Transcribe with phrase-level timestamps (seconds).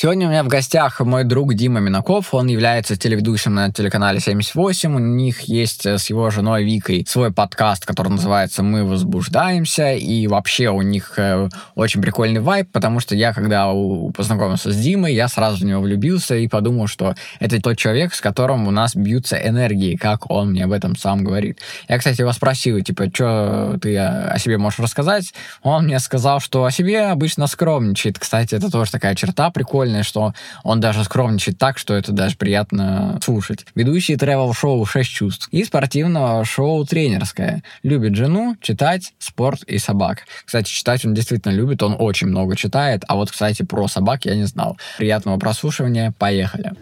[0.00, 2.32] Сегодня у меня в гостях мой друг Дима Минаков.
[2.32, 4.94] Он является телеведущим на телеканале 78.
[4.94, 9.94] У них есть э, с его женой Викой свой подкаст, который называется «Мы возбуждаемся».
[9.94, 13.72] И вообще у них э, очень прикольный вайб, потому что я, когда
[14.14, 18.20] познакомился с Димой, я сразу в него влюбился и подумал, что это тот человек, с
[18.20, 21.58] которым у нас бьются энергии, как он мне об этом сам говорит.
[21.88, 25.34] Я, кстати, его спросил, типа, что ты о себе можешь рассказать?
[25.64, 28.20] Он мне сказал, что о себе обычно скромничает.
[28.20, 30.34] Кстати, это тоже такая черта прикольная прикольное, что
[30.64, 33.64] он даже скромничает так, что это даже приятно слушать.
[33.74, 37.62] Ведущий тревел-шоу «Шесть чувств» и спортивного шоу «Тренерское».
[37.82, 40.24] Любит жену, читать, спорт и собак.
[40.44, 43.04] Кстати, читать он действительно любит, он очень много читает.
[43.08, 44.76] А вот, кстати, про собак я не знал.
[44.98, 46.72] Приятного прослушивания, поехали.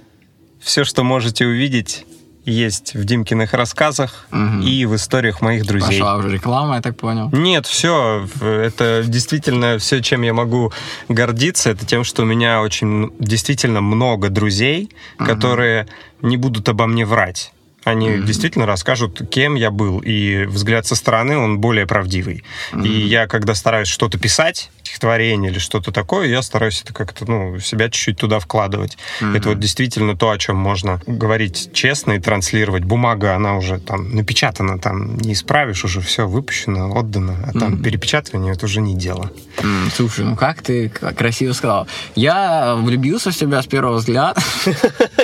[0.61, 2.05] Все, что можете увидеть
[2.47, 4.63] есть в Димкиных рассказах угу.
[4.63, 6.01] и в историях моих друзей.
[6.01, 7.29] Пошла уже реклама, я так понял.
[7.33, 8.27] Нет, все.
[8.41, 10.73] Это действительно все, чем я могу
[11.09, 15.27] гордиться, это тем, что у меня очень действительно много друзей, угу.
[15.27, 15.89] которые
[16.23, 17.53] не будут обо мне врать.
[17.87, 18.25] Они mm-hmm.
[18.25, 22.43] действительно расскажут, кем я был, и взгляд со стороны, он более правдивый.
[22.73, 22.89] Mm-hmm.
[22.89, 27.61] И я, когда стараюсь что-то писать, стихотворение или что-то такое, я стараюсь это как-то, ну,
[27.61, 28.99] себя чуть-чуть туда вкладывать.
[29.21, 29.37] Mm-hmm.
[29.37, 32.83] Это вот действительно то, о чем можно говорить честно и транслировать.
[32.83, 37.83] Бумага, она уже там напечатана, там не исправишь, уже все выпущено, отдано, а там mm-hmm.
[37.85, 39.31] перепечатывание это уже не дело.
[39.59, 41.87] Mm, слушай, ну как ты красиво сказал.
[42.17, 44.41] Я влюбился в тебя с первого взгляда.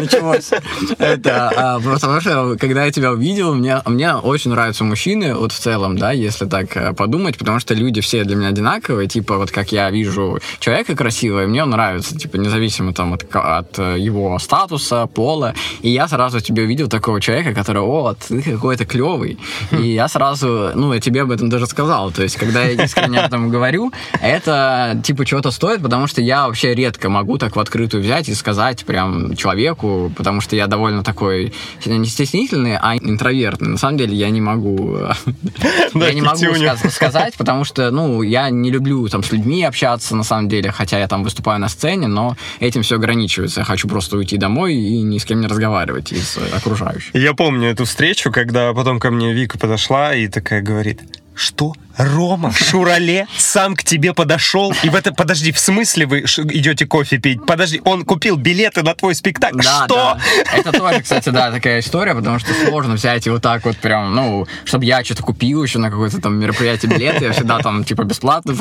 [0.00, 0.50] Началось.
[0.98, 5.58] Это а, потому что, когда я тебя увидел, мне, мне очень нравятся мужчины, вот в
[5.58, 9.50] целом, да, если так э, подумать, потому что люди все для меня одинаковые, типа, вот
[9.50, 14.38] как я вижу человека красивого, мне он нравится, типа, независимо там от, от э, его
[14.38, 19.38] статуса, пола, и я сразу тебе увидел такого человека, который, о, ты какой-то клевый,
[19.70, 23.20] и я сразу, ну, я тебе об этом даже сказал, то есть, когда я искренне
[23.20, 27.60] об этом говорю, это, типа, чего-то стоит, потому что я вообще редко могу так в
[27.60, 31.52] открытую взять и сказать прям человеку, потому что я довольно такой
[31.86, 33.68] не стеснительный, а интровертный.
[33.68, 34.98] На самом деле я не могу...
[35.94, 40.24] Я не могу сказать, потому что, ну, я не люблю там с людьми общаться, на
[40.24, 43.60] самом деле, хотя я там выступаю на сцене, но этим все ограничивается.
[43.60, 47.14] Я хочу просто уйти домой и ни с кем не разговаривать из окружающих.
[47.14, 51.02] Я помню эту встречу, когда потом ко мне Вика подошла и такая говорит,
[51.34, 51.74] что?
[51.96, 54.74] Рома Шурале сам к тебе подошел.
[54.82, 57.44] И в это, подожди, в смысле вы идете кофе пить?
[57.46, 59.62] Подожди, он купил билеты на твой спектакль.
[59.62, 59.94] Да, что?
[59.94, 60.18] Да.
[60.56, 64.14] Это тоже, кстати, да, такая история, потому что сложно взять и вот так вот прям,
[64.14, 68.04] ну, чтобы я что-то купил еще на какое-то там мероприятие билеты, я всегда там типа
[68.04, 68.54] бесплатно.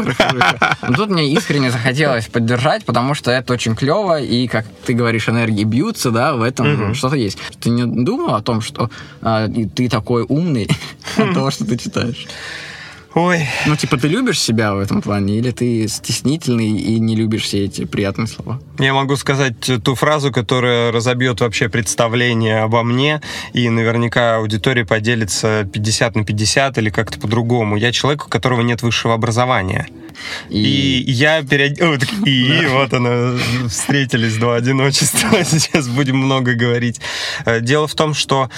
[0.81, 5.29] Но тут мне искренне захотелось поддержать, потому что это очень клево, и, как ты говоришь,
[5.29, 7.37] энергии бьются, да, в этом что-то есть.
[7.59, 8.89] Ты не думал о том, что
[9.21, 10.69] а, ты такой умный
[11.17, 12.27] от того, что ты читаешь?
[13.13, 13.45] Ой.
[13.66, 17.66] Ну, типа, ты любишь себя в этом плане, или ты стеснительный и не любишь все
[17.66, 18.61] эти приятные слова?
[18.79, 25.67] Я могу сказать ту фразу, которая разобьет вообще представление обо мне, и наверняка аудитория поделится
[25.72, 27.75] 50 на 50 или как-то по-другому.
[27.75, 29.88] Я человек, у которого нет высшего образования.
[30.49, 31.79] И, и я перед...
[32.25, 35.44] И вот она, встретились два одиночества.
[35.44, 37.01] Сейчас будем много говорить.
[37.45, 38.49] Э, дело в том, что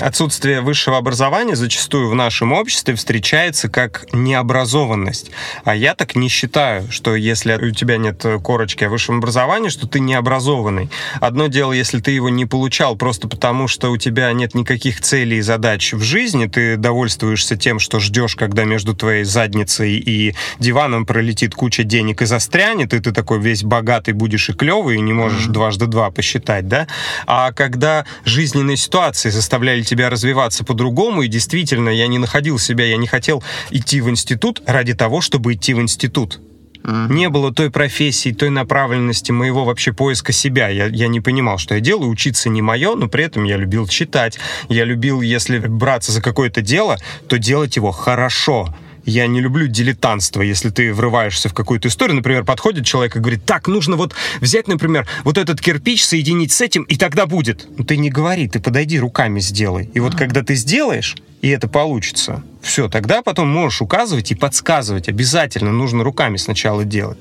[0.00, 5.30] отсутствие высшего образования зачастую в нашем обществе встречается как необразованность.
[5.64, 9.86] А я так не считаю, что если у тебя нет корочки о высшем образовании, что
[9.86, 10.90] ты необразованный.
[11.20, 15.38] Одно дело, если ты его не получал просто потому, что у тебя нет никаких целей
[15.38, 20.99] и задач в жизни, ты довольствуешься тем, что ждешь, когда между твоей задницей и диваном
[21.06, 25.12] пролетит куча денег и застрянет, и ты такой весь богатый будешь и клевый, и не
[25.12, 25.52] можешь mm-hmm.
[25.52, 26.86] дважды два посчитать, да?
[27.26, 32.96] А когда жизненные ситуации заставляли тебя развиваться по-другому, и действительно я не находил себя, я
[32.96, 36.40] не хотел идти в институт ради того, чтобы идти в институт.
[36.82, 37.12] Mm-hmm.
[37.12, 40.68] Не было той профессии, той направленности моего вообще поиска себя.
[40.68, 42.10] Я, я не понимал, что я делаю.
[42.10, 44.38] Учиться не мое, но при этом я любил читать.
[44.68, 46.96] Я любил, если браться за какое-то дело,
[47.28, 48.74] то делать его хорошо
[49.04, 52.16] я не люблю дилетантство, если ты врываешься в какую-то историю.
[52.16, 56.60] Например, подходит человек и говорит, так, нужно вот взять, например, вот этот кирпич, соединить с
[56.60, 57.66] этим, и тогда будет.
[57.76, 59.90] Ну, ты не говори, ты подойди руками сделай.
[59.94, 65.08] И вот когда ты сделаешь, и это получится, все, тогда потом можешь указывать и подсказывать.
[65.08, 67.18] Обязательно нужно руками сначала делать.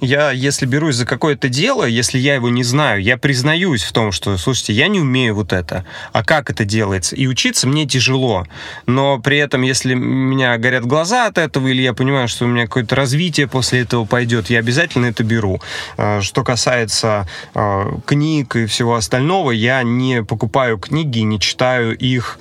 [0.00, 4.12] Я, если берусь за какое-то дело, если я его не знаю, я признаюсь в том,
[4.12, 5.86] что, слушайте, я не умею вот это.
[6.12, 7.16] А как это делается?
[7.16, 8.46] И учиться мне тяжело.
[8.86, 12.48] Но при этом, если у меня горят глаза от этого, или я понимаю, что у
[12.48, 15.62] меня какое-то развитие после этого пойдет, я обязательно это беру.
[15.96, 22.38] А, что касается а, книг и всего остального, я не покупаю книги, не читаю их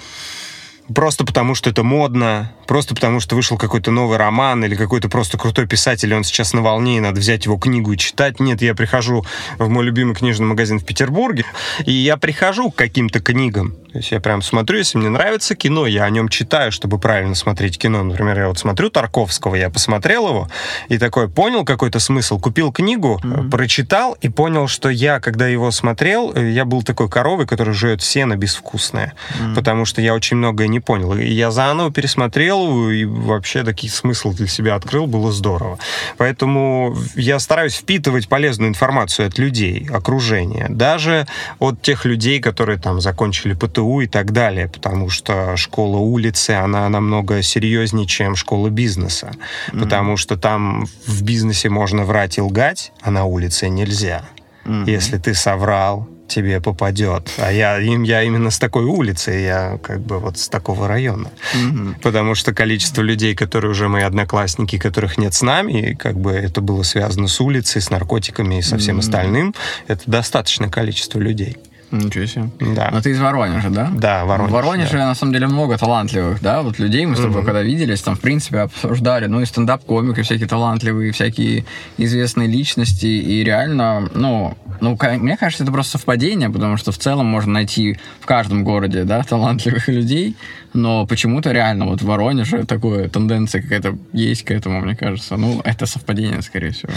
[0.93, 5.37] просто потому, что это модно, просто потому, что вышел какой-то новый роман или какой-то просто
[5.37, 8.39] крутой писатель, и он сейчас на волне, и надо взять его книгу и читать.
[8.39, 9.25] Нет, я прихожу
[9.57, 11.43] в мой любимый книжный магазин в Петербурге,
[11.85, 13.75] и я прихожу к каким-то книгам.
[13.91, 17.35] То есть я прям смотрю, если мне нравится кино, я о нем читаю, чтобы правильно
[17.35, 18.03] смотреть кино.
[18.03, 20.47] Например, я вот смотрю Тарковского, я посмотрел его,
[20.87, 23.49] и такой понял какой-то смысл, купил книгу, mm-hmm.
[23.49, 28.01] прочитал, и понял, что я, когда его смотрел, э, я был такой коровой, которая жует
[28.01, 29.55] сено безвкусное, mm-hmm.
[29.55, 31.13] потому что я очень многое не понял.
[31.17, 35.77] И я заново пересмотрел делаю, и вообще такие смысл для себя открыл, было здорово.
[36.17, 41.27] Поэтому я стараюсь впитывать полезную информацию от людей, окружения, даже
[41.59, 46.89] от тех людей, которые там закончили ПТУ и так далее, потому что школа улицы, она
[46.89, 49.31] намного серьезнее, чем школа бизнеса,
[49.71, 49.79] mm-hmm.
[49.79, 54.23] потому что там в бизнесе можно врать и лгать, а на улице нельзя.
[54.65, 54.89] Mm-hmm.
[54.89, 57.29] Если ты соврал, тебе попадет.
[57.37, 61.29] А я, я именно с такой улицы, я как бы вот с такого района.
[61.53, 62.01] Mm-hmm.
[62.01, 66.61] Потому что количество людей, которые уже мои одноклассники, которых нет с нами, как бы это
[66.61, 68.99] было связано с улицей, с наркотиками и со всем mm-hmm.
[68.99, 69.55] остальным,
[69.87, 71.57] это достаточное количество людей.
[71.91, 72.49] Ничего себе.
[72.75, 72.89] Да.
[72.91, 73.91] Но ты из Воронежа, да?
[73.93, 74.51] Да, Воронеж.
[74.51, 75.07] В Воронеже, да.
[75.07, 77.05] на самом деле, много талантливых, да, вот людей.
[77.05, 77.45] Мы с тобой, mm-hmm.
[77.45, 81.65] когда виделись, там, в принципе, обсуждали, ну, и стендап-комики всякие талантливые, всякие
[81.97, 87.25] известные личности, и реально, ну, ну, мне кажется, это просто совпадение, потому что в целом
[87.25, 90.35] можно найти в каждом городе, да, талантливых людей,
[90.73, 95.35] но почему-то реально вот в Воронеже такая тенденция какая-то есть к этому, мне кажется.
[95.37, 96.91] Ну, это совпадение, скорее всего.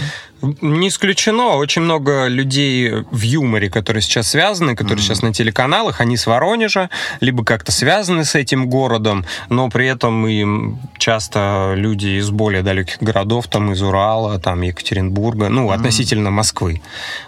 [0.61, 1.55] Не исключено.
[1.55, 5.07] Очень много людей в юморе, которые сейчас связаны, которые mm-hmm.
[5.07, 6.89] сейчас на телеканалах, они с Воронежа,
[7.19, 12.97] либо как-то связаны с этим городом, но при этом и часто люди из более далеких
[13.01, 15.75] городов, там из Урала, там Екатеринбурга, ну, mm-hmm.
[15.75, 16.81] относительно Москвы,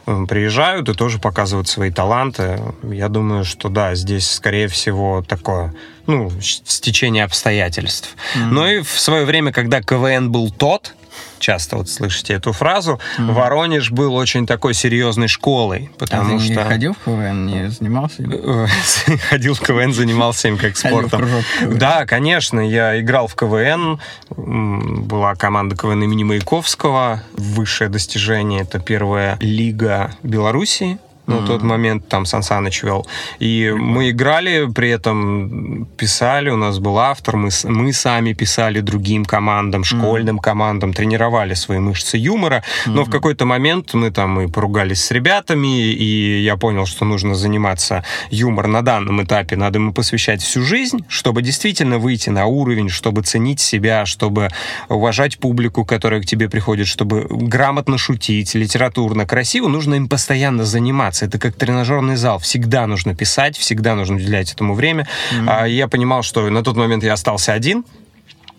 [0.05, 2.59] приезжают и тоже показывают свои таланты.
[2.83, 5.73] Я думаю, что да, здесь, скорее всего, такое
[6.07, 8.15] ну, стечение обстоятельств.
[8.35, 8.45] Mm-hmm.
[8.45, 10.93] Но и в свое время, когда КВН был тот,
[11.39, 13.33] часто вот слышите эту фразу, mm-hmm.
[13.33, 16.65] Воронеж был очень такой серьезной школой, потому а ты что...
[16.65, 18.31] ходил в КВН, не занимался им?
[19.29, 21.27] Ходил в КВН, занимался им как спортом.
[21.61, 23.99] Да, конечно, я играл в КВН,
[24.29, 31.47] была команда КВН имени Маяковского, высшее достижение, это первая лига Белоруссии, ну, mm-hmm.
[31.47, 33.05] тот момент там Сан Саныч вел.
[33.39, 39.25] И мы играли, при этом писали, у нас был автор, мы, мы сами писали другим
[39.25, 40.41] командам, школьным mm-hmm.
[40.41, 42.91] командам, тренировали свои мышцы юмора, mm-hmm.
[42.91, 47.35] но в какой-то момент мы там и поругались с ребятами, и я понял, что нужно
[47.35, 52.89] заниматься юмор на данном этапе, надо ему посвящать всю жизнь, чтобы действительно выйти на уровень,
[52.89, 54.49] чтобы ценить себя, чтобы
[54.87, 61.16] уважать публику, которая к тебе приходит, чтобы грамотно шутить, литературно, красиво, нужно им постоянно заниматься
[61.17, 61.25] заниматься.
[61.25, 62.39] Это как тренажерный зал.
[62.39, 65.07] Всегда нужно писать, всегда нужно уделять этому время.
[65.33, 65.69] Mm-hmm.
[65.69, 67.83] Я понимал, что на тот момент я остался один,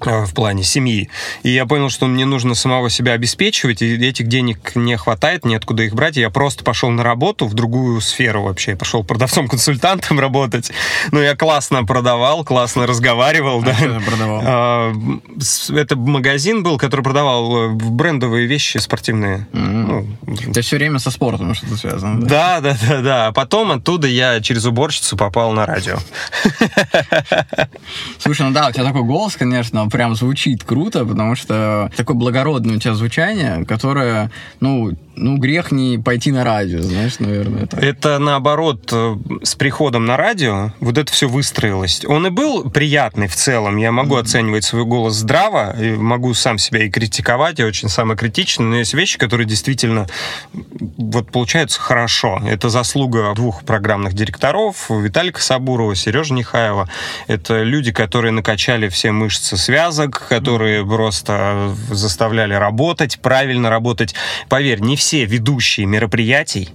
[0.00, 1.11] в плане семьи.
[1.43, 5.83] И я понял, что мне нужно самого себя обеспечивать, и этих денег не хватает, неоткуда
[5.83, 6.17] их брать.
[6.17, 8.73] И я просто пошел на работу в другую сферу вообще.
[8.73, 10.71] Я пошел продавцом-консультантом работать.
[11.12, 13.63] Ну, я классно продавал, классно разговаривал.
[13.63, 14.01] А да.
[14.06, 14.43] Продавал?
[14.44, 14.94] А,
[15.70, 19.46] это магазин был, который продавал э, брендовые вещи спортивные.
[19.53, 20.17] Mm-hmm.
[20.27, 22.20] Ну, Ты все время со спортом что-то связано.
[22.22, 22.61] Да?
[22.61, 23.27] да, да, да, да.
[23.29, 25.99] А потом оттуда я через уборщицу попал на радио.
[28.19, 32.77] Слушай, ну да, у тебя такой голос, конечно, прям звучит круто, потому что такое благородное
[32.77, 34.31] у тебя звучание, которое,
[34.61, 37.67] ну, ну, грех не пойти на радио, знаешь, наверное.
[37.67, 37.83] Так.
[37.83, 42.05] Это наоборот, э, с приходом на радио вот это все выстроилось.
[42.07, 43.77] Он и был приятный в целом.
[43.77, 44.21] Я могу mm-hmm.
[44.21, 48.95] оценивать свой голос здраво, и могу сам себя и критиковать, я очень самокритичный, но есть
[48.95, 50.07] вещи, которые действительно
[50.53, 52.41] вот получаются хорошо.
[52.47, 56.89] Это заслуга двух программных директоров, Виталика Сабурова, Сережи Нехаева.
[57.27, 64.15] Это люди, которые накачали все мышцы связок, которые просто заставляли работать, правильно работать.
[64.49, 66.69] Поверь, не все все ведущие мероприятий,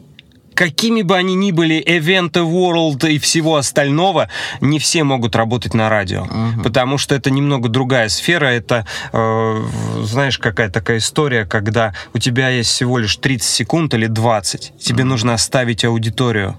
[0.56, 4.30] какими бы они ни были, Event World и всего остального,
[4.60, 6.26] не все могут работать на радио.
[6.26, 6.64] Uh-huh.
[6.64, 8.46] Потому что это немного другая сфера.
[8.46, 9.64] Это, э,
[10.02, 14.74] знаешь, какая такая история, когда у тебя есть всего лишь 30 секунд или 20.
[14.80, 15.08] Тебе uh-huh.
[15.08, 16.58] нужно оставить аудиторию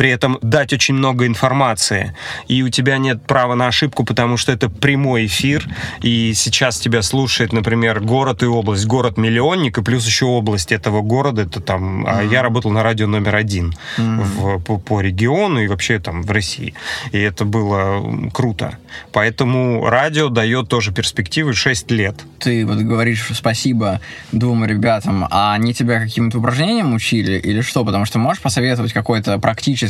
[0.00, 2.14] при этом дать очень много информации.
[2.48, 5.68] И у тебя нет права на ошибку, потому что это прямой эфир,
[6.00, 8.86] и сейчас тебя слушает, например, город и область.
[8.86, 12.06] Город-миллионник, и плюс еще область этого города, это там...
[12.06, 12.32] Mm-hmm.
[12.32, 14.22] Я работал на радио номер один mm-hmm.
[14.22, 16.72] в, по, по региону и вообще там в России.
[17.12, 18.78] И это было круто.
[19.12, 22.14] Поэтому радио дает тоже перспективы 6 лет.
[22.38, 24.00] Ты вот говоришь спасибо
[24.32, 27.84] двум ребятам, а они тебя каким-то упражнением учили или что?
[27.84, 29.89] Потому что можешь посоветовать какое-то практическое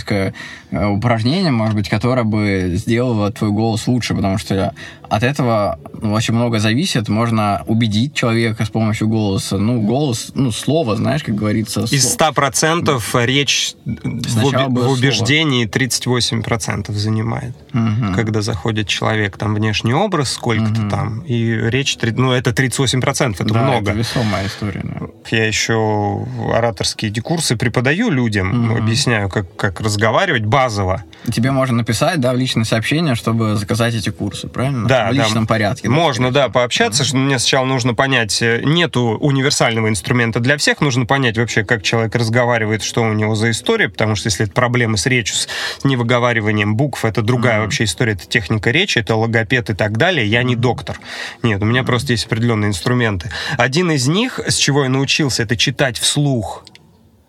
[0.71, 4.75] э, упражнение, может быть, которое бы сделало твой голос лучше, потому что
[5.11, 7.09] от этого ну, очень много зависит.
[7.09, 9.59] Можно убедить человека с помощью голоса.
[9.59, 11.81] Ну, голос, ну, слово, знаешь, как говорится.
[11.91, 13.25] Из 100% слово.
[13.25, 17.55] речь в, в убеждении 38% занимает.
[17.75, 18.15] Угу.
[18.15, 20.91] Когда заходит человек, там, внешний образ сколько-то угу.
[20.91, 23.91] там, и речь, ну, это 38%, это да, много.
[23.91, 24.83] это весомая история.
[24.85, 25.07] Да.
[25.31, 26.25] Я еще
[26.55, 28.79] ораторские курсы преподаю людям, угу.
[28.79, 31.03] объясняю, как, как разговаривать базово.
[31.33, 34.87] Тебе можно написать, да, в личное сообщение, чтобы заказать эти курсы, правильно?
[34.87, 35.49] Да, в личном да.
[35.49, 35.89] порядке.
[35.89, 37.05] Можно, да, пообщаться.
[37.05, 41.83] Что мне сначала нужно понять, э, нету универсального инструмента для всех, нужно понять вообще, как
[41.83, 45.49] человек разговаривает, что у него за история, потому что если это проблемы с речью, с
[45.85, 47.63] невыговариванием букв, это другая mm-hmm.
[47.63, 50.27] вообще история, это техника речи, это логопед и так далее.
[50.27, 50.99] Я не доктор.
[51.43, 51.87] Нет, у меня mm-hmm.
[51.87, 53.31] просто есть определенные инструменты.
[53.57, 56.65] Один из них, с чего я научился, это читать вслух.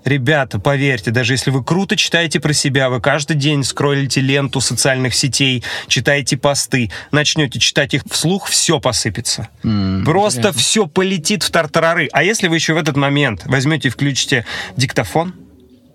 [0.04, 5.14] Ребята, поверьте, даже если вы круто читаете про себя, вы каждый день скроллите ленту социальных
[5.14, 9.50] сетей, читаете посты, начнете читать их вслух, все посыпется.
[9.64, 10.60] Mm, Просто интересно.
[10.60, 12.10] все полетит в тартарары.
[12.14, 15.36] А если вы еще в этот момент возьмете и включите диктофон,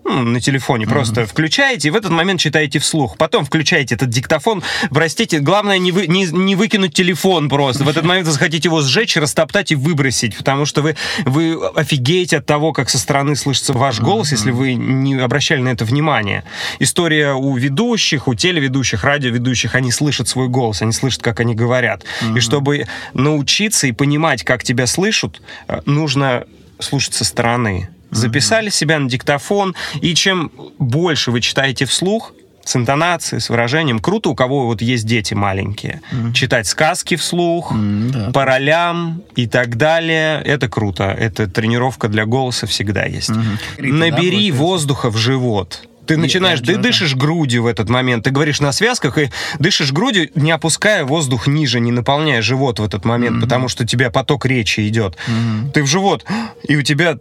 [0.09, 0.91] ну, на телефоне mm-hmm.
[0.91, 3.17] просто включаете и в этот момент читаете вслух.
[3.17, 4.63] Потом включаете этот диктофон.
[4.91, 7.85] Простите, главное не, вы, не, не выкинуть телефон просто.
[7.85, 12.39] В этот момент вы захотите его сжечь, растоптать и выбросить, потому что вы, вы офигеете
[12.39, 14.37] от того, как со стороны слышится ваш голос, mm-hmm.
[14.37, 16.45] если вы не обращали на это внимание.
[16.79, 22.05] История у ведущих, у телеведущих, радиоведущих, они слышат свой голос, они слышат, как они говорят.
[22.05, 22.37] Mm-hmm.
[22.37, 26.45] И чтобы научиться и понимать, как тебя слышат, э, нужно
[26.79, 32.33] слушать со стороны записали себя на диктофон, и чем больше вы читаете вслух,
[32.67, 34.01] с интонацией, с выражением.
[34.01, 36.01] Круто, у кого вот есть дети маленькие.
[36.11, 36.33] Mm-hmm.
[36.33, 38.31] Читать сказки вслух, mm-hmm, да.
[38.33, 40.43] по ролям и так далее.
[40.43, 41.05] Это круто.
[41.05, 43.31] Это тренировка для голоса всегда есть.
[43.31, 43.93] Mm-hmm.
[43.93, 45.87] Набери да, воздуха в живот.
[46.07, 50.31] Ты начинаешь, ты дышишь грудью в этот момент, ты говоришь на связках и дышишь грудью,
[50.35, 53.41] не опуская воздух ниже, не наполняя живот в этот момент, mm-hmm.
[53.41, 55.17] потому что у тебя поток речи идет.
[55.27, 55.73] Mm-hmm.
[55.73, 56.25] Ты в живот,
[56.67, 57.19] и у тебя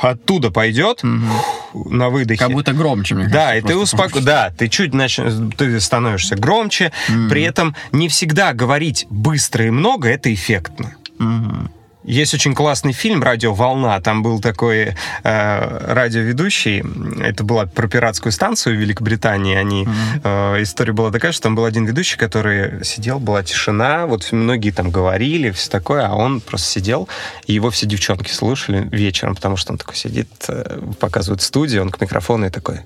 [0.00, 1.88] оттуда пойдет mm-hmm.
[1.90, 2.38] на выдохе.
[2.38, 3.46] Как будто громче, мне кажется.
[3.46, 4.22] Да, и ты успокоишься.
[4.22, 5.18] Да, ты чуть нач...
[5.56, 7.28] ты становишься громче, mm-hmm.
[7.28, 10.94] при этом не всегда говорить быстро и много это эффектно.
[11.18, 11.70] Mm-hmm.
[12.06, 14.00] Есть очень классный фильм «Радио Волна».
[14.00, 14.94] Там был такой
[15.24, 16.84] э, радиоведущий.
[17.20, 19.56] Это была про пиратскую станцию в Великобритании.
[19.56, 20.58] Они, mm-hmm.
[20.58, 24.06] э, история была такая, что там был один ведущий, который сидел, была тишина.
[24.06, 27.08] Вот многие там говорили, все такое, а он просто сидел,
[27.48, 31.90] и его все девчонки слушали вечером, потому что он такой сидит, э, показывает студию, он
[31.90, 32.82] к микрофону и такой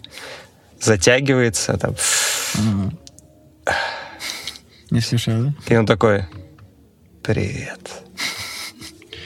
[0.81, 1.77] затягивается.
[1.77, 2.95] Там, mm-hmm.
[4.93, 5.53] Не слышал, да?
[5.69, 6.25] И он такой,
[7.23, 8.03] привет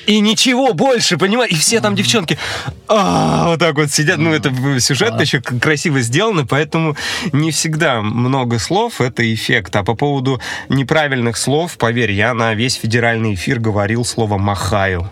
[0.06, 1.52] и ничего больше, понимаешь?
[1.52, 2.38] И все там девчонки
[2.88, 4.18] а, вот так вот сидят.
[4.18, 6.96] Ну, это сюжет еще красиво сделано, поэтому
[7.32, 9.74] не всегда много слов— это эффект.
[9.76, 15.10] А по поводу неправильных слов, поверь, я на весь федеральный эфир говорил слово «махаю».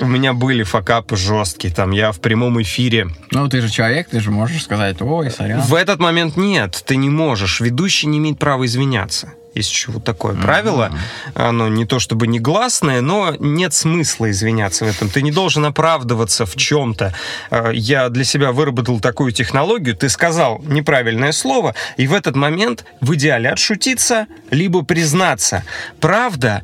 [0.00, 3.08] У меня были факапы жесткие, там, я в прямом эфире.
[3.32, 5.60] Ну, ты же человек, ты же можешь сказать, ой, сорян.
[5.60, 7.58] В этот момент нет, ты не можешь.
[7.58, 9.32] Ведущий не имеет права извиняться.
[9.58, 10.42] Есть еще вот такое mm-hmm.
[10.42, 10.92] правило.
[11.34, 15.08] Оно не то чтобы негласное, но нет смысла извиняться в этом.
[15.08, 17.12] Ты не должен оправдываться в чем-то.
[17.50, 19.96] Э, я для себя выработал такую технологию.
[19.96, 25.64] Ты сказал неправильное слово, и в этот момент в идеале отшутиться, либо признаться.
[25.98, 26.62] Правда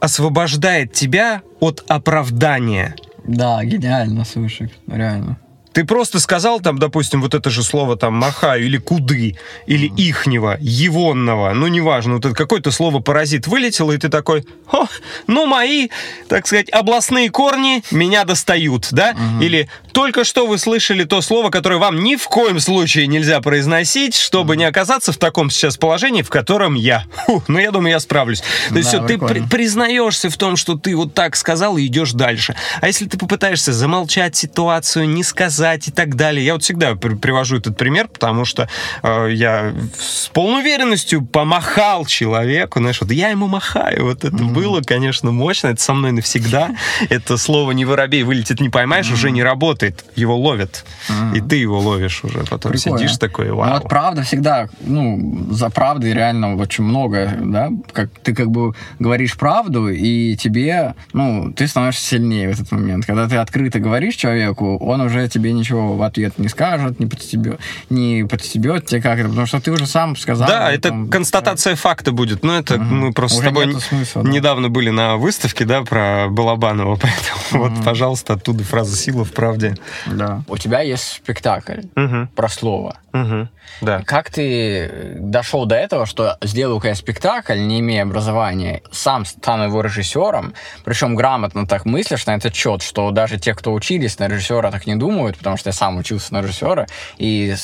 [0.00, 2.94] освобождает тебя от оправдания.
[3.26, 5.38] Да, гениально, слушай, реально.
[5.74, 10.56] Ты просто сказал там, допустим, вот это же слово там махаю или куды, или ихнего,
[10.60, 14.86] егонного, ну неважно, вот это какое-то слово паразит вылетело, и ты такой, О,
[15.26, 15.88] ну мои,
[16.28, 19.10] так сказать, областные корни меня достают, да?
[19.10, 19.42] Угу.
[19.42, 24.16] Или только что вы слышали то слово, которое вам ни в коем случае нельзя произносить,
[24.16, 27.04] чтобы не оказаться в таком сейчас положении, в котором я.
[27.26, 28.40] Фу, ну я думаю, я справлюсь.
[28.40, 31.86] То да, есть все, ты при признаешься в том, что ты вот так сказал и
[31.86, 32.56] идешь дальше.
[32.80, 36.44] А если ты попытаешься замолчать ситуацию, не сказать, и так далее.
[36.44, 38.68] Я вот всегда привожу этот пример, потому что
[39.02, 44.06] э, я с полной уверенностью помахал человеку, знаешь, вот я ему махаю.
[44.06, 44.52] Вот это mm-hmm.
[44.52, 46.74] было, конечно, мощно, это со мной навсегда.
[47.10, 51.36] Это слово «не воробей вылетит, не поймаешь» уже не работает работает, его ловят, mm-hmm.
[51.36, 52.40] и ты его ловишь уже.
[52.44, 52.98] Потом Прикольно.
[52.98, 53.66] сидишь такой, вау.
[53.66, 58.74] Ну, вот правда всегда, ну, за правдой реально очень много, да, как ты как бы
[58.98, 63.06] говоришь правду, и тебе, ну, ты становишься сильнее в этот момент.
[63.06, 67.60] Когда ты открыто говоришь человеку, он уже тебе ничего в ответ не скажет, не подстебет,
[67.90, 70.48] не подстебет тебе как это, потому что ты уже сам сказал.
[70.48, 72.42] Да, это там, констатация факта будет.
[72.42, 72.84] Но это угу.
[72.84, 74.30] мы просто уже с тобой смысла, да.
[74.30, 77.74] недавно были на выставке, да, про Балабанова, поэтому угу.
[77.74, 79.73] вот, пожалуйста, оттуда фраза «сила в правде».
[80.06, 80.42] Да.
[80.48, 82.28] У тебя есть спектакль угу.
[82.34, 82.98] про слово.
[83.14, 83.48] Угу.
[83.80, 84.02] Да.
[84.04, 89.82] Как ты дошел до этого, что сделаю-ка я спектакль, не имея образования, сам стану его
[89.82, 90.54] режиссером,
[90.84, 94.88] причем грамотно так мыслишь на этот счет, что даже те, кто учились на режиссера, так
[94.88, 97.54] не думают, потому что я сам учился на режиссера, и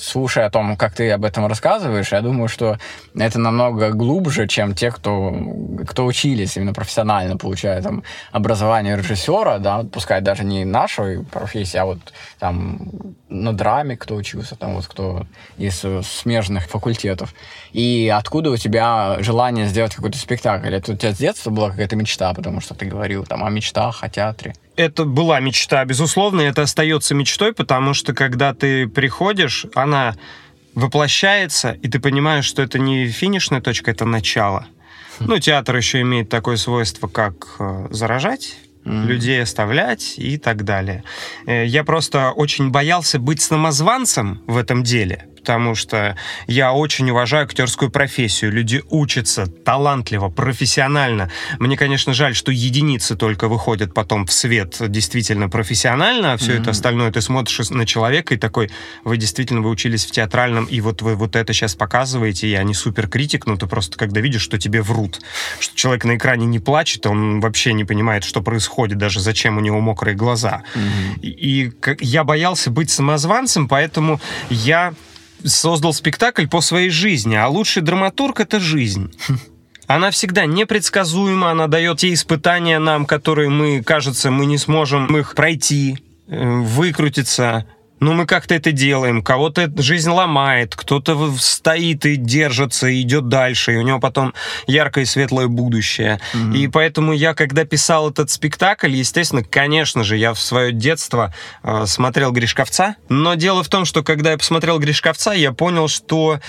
[0.00, 2.78] слушая о том, как ты об этом рассказываешь, я думаю, что
[3.16, 5.32] это намного глубже, чем те, кто,
[5.86, 8.02] кто учились именно профессионально, получая там
[8.32, 11.98] образование режиссера, да, пускай даже не нашей профессии, а вот
[12.40, 12.80] там
[13.28, 15.26] на драме кто учился, там вот кто
[15.56, 17.34] из смежных факультетов.
[17.72, 20.74] И откуда у тебя желание сделать какой-то спектакль?
[20.74, 24.02] Это у тебя с детства была какая-то мечта, потому что ты говорил там о мечтах,
[24.02, 24.54] о театре?
[24.76, 30.14] Это была мечта, безусловно, это остается мечтой, потому что когда ты приходишь, она
[30.74, 34.66] воплощается, и ты понимаешь, что это не финишная точка, это начало.
[35.20, 38.56] Ну, театр еще имеет такое свойство, как э, заражать
[38.88, 41.04] людей оставлять и так далее.
[41.46, 46.16] Э, я просто очень боялся быть самозванцем в этом деле, потому что
[46.46, 48.52] я очень уважаю актерскую профессию.
[48.52, 51.30] Люди учатся талантливо, профессионально.
[51.58, 56.60] Мне, конечно, жаль, что единицы только выходят потом в свет действительно профессионально, а все mm-hmm.
[56.60, 58.70] это остальное ты смотришь на человека и такой,
[59.04, 62.74] вы действительно вы учились в театральном, и вот вы вот это сейчас показываете, я не
[62.74, 65.20] суперкритик, но ты просто когда видишь, что тебе врут,
[65.60, 69.60] что человек на экране не плачет, он вообще не понимает, что происходит, даже зачем у
[69.60, 70.62] него мокрые глаза.
[70.74, 71.20] Mm-hmm.
[71.22, 74.94] И, и я боялся быть самозванцем, поэтому я
[75.44, 79.12] создал спектакль по своей жизни, а лучший драматург— это жизнь.
[79.86, 85.34] Она всегда непредсказуема, она дает те испытания нам, которые мы, кажется, мы не сможем их
[85.34, 87.64] пройти, э, выкрутиться,
[88.00, 89.22] ну, мы как-то это делаем.
[89.22, 94.34] Кого-то жизнь ломает, кто-то стоит и держится, и идет дальше, и у него потом
[94.66, 96.20] яркое и светлое будущее.
[96.32, 96.56] Mm-hmm.
[96.56, 101.84] И поэтому я, когда писал этот спектакль, естественно, конечно же, я в свое детство э,
[101.86, 102.96] смотрел Гришковца.
[103.08, 106.40] Но дело в том, что когда я посмотрел Гришковца, я понял, что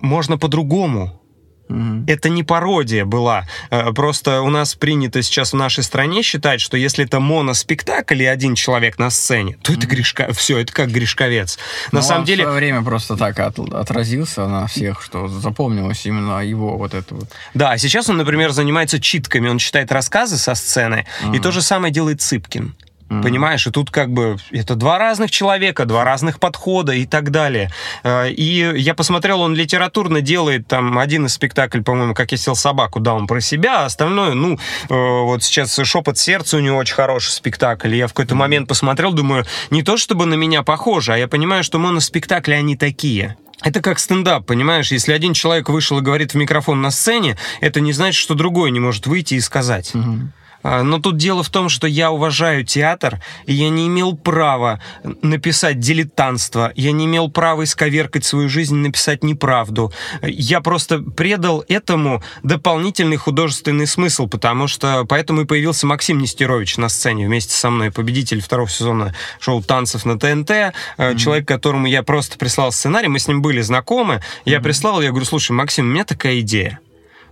[0.00, 1.20] можно по-другому.
[1.68, 2.04] Mm-hmm.
[2.06, 3.46] Это не пародия была.
[3.70, 8.26] Э, просто у нас принято сейчас в нашей стране считать, что если это моноспектакль и
[8.26, 9.78] один человек на сцене, то mm-hmm.
[9.78, 10.32] это грешка...
[10.32, 11.58] все, это как грешковец.
[11.92, 12.44] На ну, самом деле...
[12.44, 13.58] в свое время просто так от...
[13.58, 17.28] отразился на всех, что запомнилось именно его вот это вот.
[17.54, 21.36] Да, а сейчас он, например, занимается читками, он читает рассказы со сцены, mm-hmm.
[21.36, 22.74] и то же самое делает Цыпкин.
[23.08, 23.22] Mm-hmm.
[23.22, 27.70] Понимаешь, и тут как бы это два разных человека, два разных подхода и так далее.
[28.02, 32.56] Э, и я посмотрел, он литературно делает там один из спектаклей, по-моему, «Как я сел
[32.56, 36.78] собаку», да, он про себя, а остальное, ну, э, вот сейчас «Шепот сердца» у него
[36.78, 37.94] очень хороший спектакль.
[37.94, 41.62] Я в какой-то момент посмотрел, думаю, не то чтобы на меня похоже, а я понимаю,
[41.62, 43.36] что моноспектакли, они такие.
[43.62, 44.92] Это как стендап, понимаешь?
[44.92, 48.70] Если один человек вышел и говорит в микрофон на сцене, это не значит, что другой
[48.70, 49.92] не может выйти и сказать.
[49.94, 50.28] Mm-hmm.
[50.64, 54.80] А, но тут дело в том, что я уважаю театр, и я не имел права
[55.22, 59.92] написать дилетантство, я не имел права исковеркать свою жизнь, написать неправду.
[60.22, 66.88] Я просто предал этому дополнительный художественный смысл, потому что поэтому и появился Максим Нестерович на
[66.88, 71.18] сцене вместе со мной, победитель второго сезона шоу «Танцев» на ТНТ, mm-hmm.
[71.18, 74.62] человек, которому я просто прислал сценарий, мы с ним были знакомы, я mm-hmm.
[74.62, 76.80] прислал, я говорю, слушай, Максим, у меня такая идея.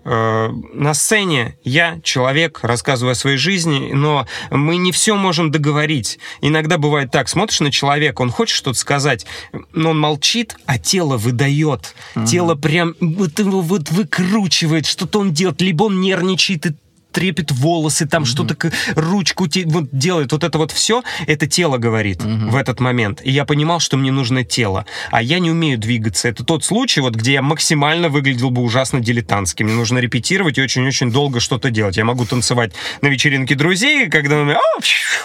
[0.04, 6.18] Э, на сцене я человек, рассказываю о своей жизни, но мы не все можем договорить.
[6.40, 9.26] Иногда бывает так, смотришь на человека, он хочет что-то сказать,
[9.72, 11.94] но он молчит, а тело выдает.
[12.16, 12.26] Угу.
[12.26, 16.70] Тело прям вот его вот выкручивает, что-то он делает, либо он нервничает, и
[17.12, 18.26] трепет волосы, там mm-hmm.
[18.26, 22.50] что-то, ручку вот делает, вот это вот все, это тело говорит mm-hmm.
[22.50, 23.20] в этот момент.
[23.22, 26.28] И я понимал, что мне нужно тело, а я не умею двигаться.
[26.28, 29.62] Это тот случай, вот где я максимально выглядел бы ужасно дилетантски.
[29.62, 31.96] Мне нужно репетировать и очень-очень долго что-то делать.
[31.96, 34.80] Я могу танцевать на вечеринке друзей, когда мне, а,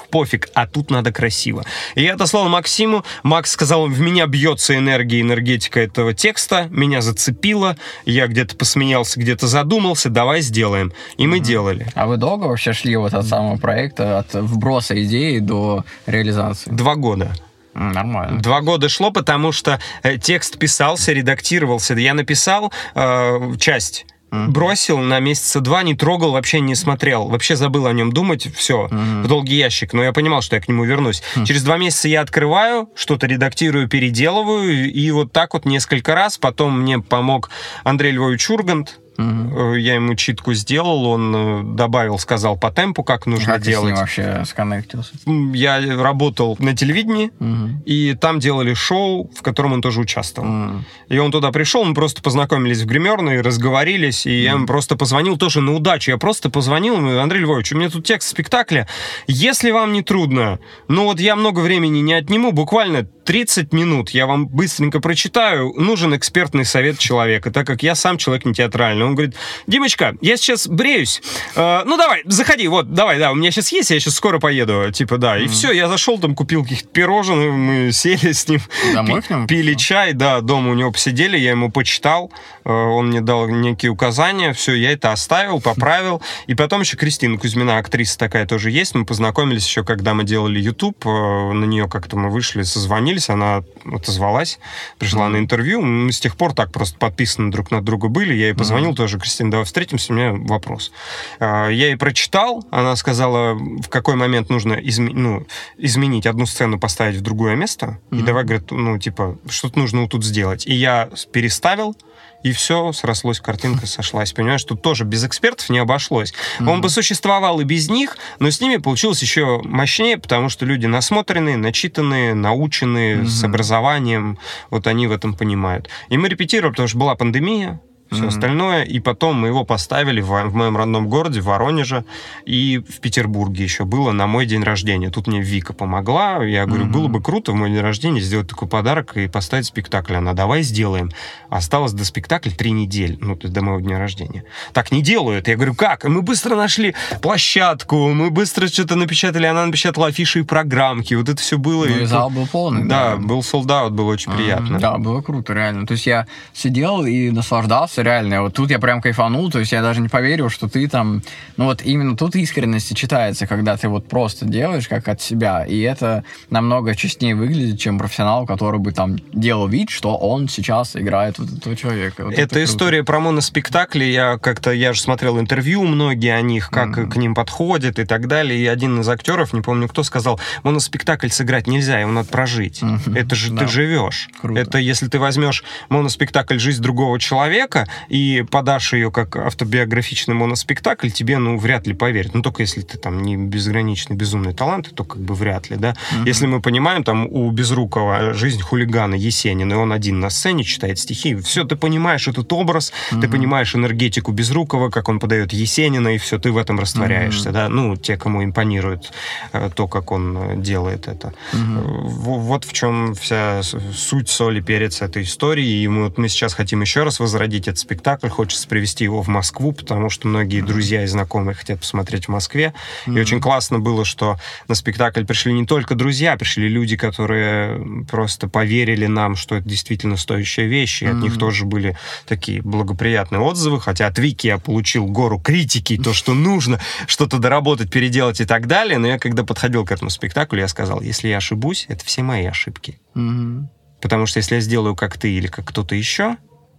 [0.10, 1.66] пофиг, а тут надо красиво.
[1.96, 7.78] И я отослал Максиму, Макс сказал, в меня бьется энергия, энергетика этого текста, меня зацепило,
[8.06, 10.94] я где-то посмеялся, где-то задумался, давай сделаем.
[11.18, 11.28] И mm-hmm.
[11.28, 11.92] мы делали делали.
[11.96, 16.70] А вы долго вообще шли вот от самого проекта, от вброса идеи до реализации?
[16.70, 17.34] Два года.
[17.74, 18.42] Нормально.
[18.42, 21.94] Два года шло, потому что э, текст писался, редактировался.
[21.94, 24.48] Я написал э, часть Mm-hmm.
[24.50, 27.30] Бросил на месяца два, не трогал, вообще не смотрел.
[27.30, 29.24] Вообще забыл о нем думать, все, mm-hmm.
[29.24, 29.94] в долгий ящик.
[29.94, 31.24] Но я понимал, что я к нему вернусь.
[31.36, 31.46] Mm-hmm.
[31.46, 34.92] Через два месяца я открываю, что-то редактирую, переделываю.
[34.92, 36.38] И вот так вот несколько раз.
[36.38, 37.50] Потом мне помог
[37.86, 39.74] Андрей Львович Ургант, Угу.
[39.76, 43.92] Я ему читку сделал, он э, добавил, сказал по темпу, как нужно как делать.
[43.92, 45.14] Как вообще сконнектился?
[45.54, 47.82] Я работал на телевидении, угу.
[47.86, 50.50] и там делали шоу, в котором он тоже участвовал.
[50.50, 50.84] Угу.
[51.10, 54.44] И он туда пришел, мы просто познакомились в гримерной, разговорились, и угу.
[54.44, 56.12] я ему просто позвонил тоже на удачу.
[56.12, 58.88] Я просто позвонил ему, Андрей Львович, у меня тут текст спектакля.
[59.26, 64.26] Если вам не трудно, ну вот я много времени не отниму, буквально 30 минут я
[64.26, 69.07] вам быстренько прочитаю, нужен экспертный совет человека, так как я сам человек не театральный.
[69.08, 69.36] Он говорит,
[69.68, 71.22] Димочка, я сейчас бреюсь,
[71.56, 74.92] э, ну давай, заходи, вот, давай, да, у меня сейчас есть, я сейчас скоро поеду,
[74.92, 75.38] типа, да.
[75.38, 78.62] И mm все, я зашел, там купил каких-то пирожных, мы сели с ним,
[78.94, 82.32] Домой пи- пили чай, да, дома у него посидели, я ему почитал,
[82.64, 86.22] э, он мне дал некие указания, все, я это оставил, поправил.
[86.46, 90.60] И потом еще Кристина Кузьмина, актриса такая тоже есть, мы познакомились еще, когда мы делали
[90.60, 94.60] YouTube, э, на нее как-то мы вышли, созвонились, она отозвалась,
[94.98, 95.30] пришла mm-hmm.
[95.30, 95.82] на интервью.
[95.82, 98.34] Мы с тех пор так просто подписаны друг на друга были.
[98.34, 98.96] Я ей позвонил.
[98.98, 100.92] Тоже, Кристина, давай встретимся, у меня вопрос.
[101.40, 105.46] А, я ей прочитал, она сказала, в какой момент нужно изме- ну,
[105.78, 108.00] изменить одну сцену, поставить в другое место.
[108.10, 108.20] Mm-hmm.
[108.20, 110.66] И давай, говорит, ну, типа, что-то нужно вот тут сделать.
[110.66, 111.96] И я переставил,
[112.44, 114.34] и все, срослось, картинка сошлась.
[114.34, 116.34] Понимаешь, тут тоже без экспертов не обошлось.
[116.60, 116.70] Mm-hmm.
[116.70, 120.88] Он бы существовал и без них, но с ними получилось еще мощнее, потому что люди
[120.88, 123.28] насмотренные, начитанные, наученные, mm-hmm.
[123.28, 124.40] с образованием,
[124.72, 125.88] вот они в этом понимают.
[126.10, 127.80] И мы репетировали, потому что была пандемия,
[128.12, 128.28] все mm-hmm.
[128.28, 128.84] остальное.
[128.84, 132.06] И потом мы его поставили в, в моем родном городе, в Воронеже,
[132.46, 135.10] и в Петербурге еще было на мой день рождения.
[135.10, 136.44] Тут мне Вика помогла.
[136.44, 136.92] Я говорю, mm-hmm.
[136.92, 140.16] было бы круто в мой день рождения сделать такой подарок и поставить спектакль.
[140.16, 141.12] Она, давай сделаем.
[141.50, 144.44] Осталось до спектакля три недели, ну, то есть до моего дня рождения.
[144.74, 145.48] Так не делают.
[145.48, 146.06] Я говорю, как?
[146.06, 151.14] И мы быстро нашли площадку, мы быстро что-то напечатали, она напечатала афиши и программки.
[151.14, 151.86] Вот это все было.
[151.86, 152.86] Ну, и зал был полный.
[152.86, 153.18] Да, да.
[153.18, 154.38] был солдат, было очень mm-hmm.
[154.38, 154.80] приятно.
[154.80, 155.86] Да, было круто, реально.
[155.86, 158.42] То есть я сидел и наслаждался просто реально.
[158.44, 161.22] Вот тут я прям кайфанул, то есть я даже не поверил, что ты там...
[161.58, 165.80] Ну вот именно тут искренность читается, когда ты вот просто делаешь как от себя, и
[165.82, 171.40] это намного честнее выглядит, чем профессионал, который бы там делал вид, что он сейчас играет
[171.40, 172.26] вот этого человека.
[172.26, 174.06] Вот это, это история про моноспектакли.
[174.06, 177.10] Я как-то, я же смотрел интервью многие о них, как mm-hmm.
[177.10, 181.30] к ним подходят и так далее, и один из актеров, не помню кто, сказал, моноспектакль
[181.30, 182.82] сыграть нельзя, его надо прожить.
[182.82, 183.20] Mm-hmm.
[183.20, 183.62] Это же да.
[183.62, 184.30] ты живешь.
[184.40, 184.60] Круто.
[184.60, 191.38] Это если ты возьмешь моноспектакль «Жизнь другого человека», и подашь ее как автобиографичный моноспектакль, тебе,
[191.38, 192.34] ну, вряд ли поверят.
[192.34, 195.92] Ну, только если ты там не безграничный безумный талант, то как бы вряд ли, да.
[195.92, 196.28] Mm-hmm.
[196.28, 201.00] Если мы понимаем, там, у Безрукова жизнь хулигана Есенина, и он один на сцене читает
[201.00, 203.22] стихи, все, ты понимаешь этот образ, mm-hmm.
[203.22, 207.54] ты понимаешь энергетику Безрукова, как он подает Есенина, и все, ты в этом растворяешься, mm-hmm.
[207.54, 207.70] да.
[207.70, 209.12] Ну, те, кому импонирует
[209.54, 211.34] э, то, как он э, делает это.
[211.54, 211.82] Mm-hmm.
[212.08, 216.82] Вот в чем вся суть соли перец этой истории, и мы, вот мы сейчас хотим
[216.82, 221.08] еще раз возродить этот спектакль, хочется привести его в Москву, потому что многие друзья и
[221.08, 222.74] знакомые хотят посмотреть в Москве.
[223.06, 223.18] Mm-hmm.
[223.18, 224.38] И очень классно было, что
[224.68, 230.18] на спектакль пришли не только друзья, пришли люди, которые просто поверили нам, что это действительно
[230.18, 231.12] стоящая вещь, и mm-hmm.
[231.12, 236.14] от них тоже были такие благоприятные отзывы, хотя от Вики я получил гору критики, то,
[236.14, 240.60] что нужно что-то доработать, переделать и так далее, но я когда подходил к этому спектаклю,
[240.60, 243.00] я сказал, если я ошибусь, это все мои ошибки.
[243.16, 243.68] Mm-hmm.
[244.02, 246.38] Потому что если я сделаю как ты или как кто-то еще,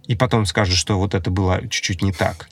[0.09, 2.49] и потом скажет, что вот это было чуть-чуть не так,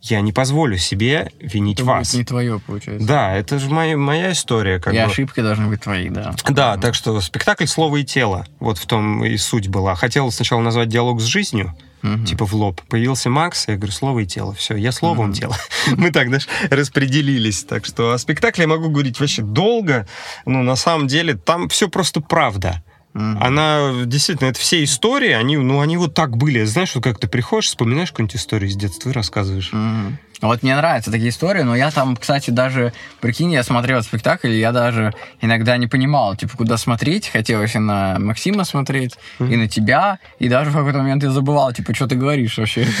[0.00, 2.14] я не позволю себе винить это вас.
[2.14, 3.06] не твое, получается.
[3.06, 4.78] Да, это же моя, моя история.
[4.78, 5.02] Как и бы.
[5.02, 6.34] ошибки должны быть твои, да.
[6.48, 8.46] Да, так что спектакль «Слово и тело».
[8.60, 9.96] Вот в том и суть была.
[9.96, 12.80] Хотел сначала назвать «Диалог с жизнью», mm типа в лоб.
[12.88, 14.54] Появился Макс, я говорю, слово и тело.
[14.54, 15.56] Все, я словом mm тело.
[15.96, 17.64] Мы так даже распределились.
[17.64, 20.06] Так что о спектакле я могу говорить вообще долго.
[20.46, 22.84] Но на самом деле там все просто правда.
[23.14, 23.38] Mm-hmm.
[23.40, 26.64] Она действительно, это все истории, они, ну, они вот так были.
[26.64, 29.70] Знаешь, вот как ты приходишь, вспоминаешь какую-нибудь историю из детства и рассказываешь.
[29.72, 30.12] Mm-hmm.
[30.40, 34.58] Вот мне нравятся такие истории, но я там, кстати, даже, прикинь, я смотрел спектакль, и
[34.58, 37.28] я даже иногда не понимал, типа, куда смотреть.
[37.28, 39.52] Хотелось и на Максима смотреть, mm-hmm.
[39.52, 42.86] и на тебя, и даже в какой-то момент я забывал, типа, что ты говоришь вообще.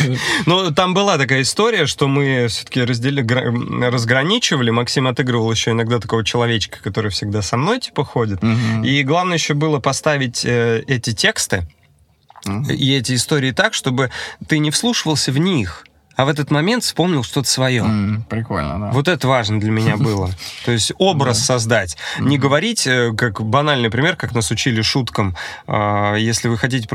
[0.46, 3.22] Ну, там была такая история, что мы все-таки раздели...
[3.22, 4.70] разграничивали.
[4.70, 8.40] Максим отыгрывал еще иногда такого человечка, который всегда со мной, типа, ходит.
[8.40, 8.86] Mm-hmm.
[8.86, 11.66] И главное еще было поставить э, эти тексты,
[12.68, 14.10] и эти истории так, чтобы
[14.48, 15.84] ты не вслушивался в них,
[16.20, 17.82] а в этот момент вспомнил что-то свое.
[17.82, 18.90] М, Прикольно, да.
[18.92, 20.28] Вот это важно для меня было.
[20.66, 21.96] То есть образ создать.
[22.18, 25.34] Не говорить, э, как банальный пример, как нас учили шуткам.
[25.66, 26.86] а, Если вы хотите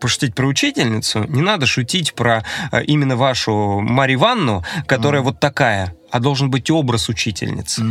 [0.00, 5.94] пошутить про учительницу, не надо шутить про а, именно вашу Марию Ивановну, которая вот такая,
[6.12, 7.82] а должен быть образ учительницы.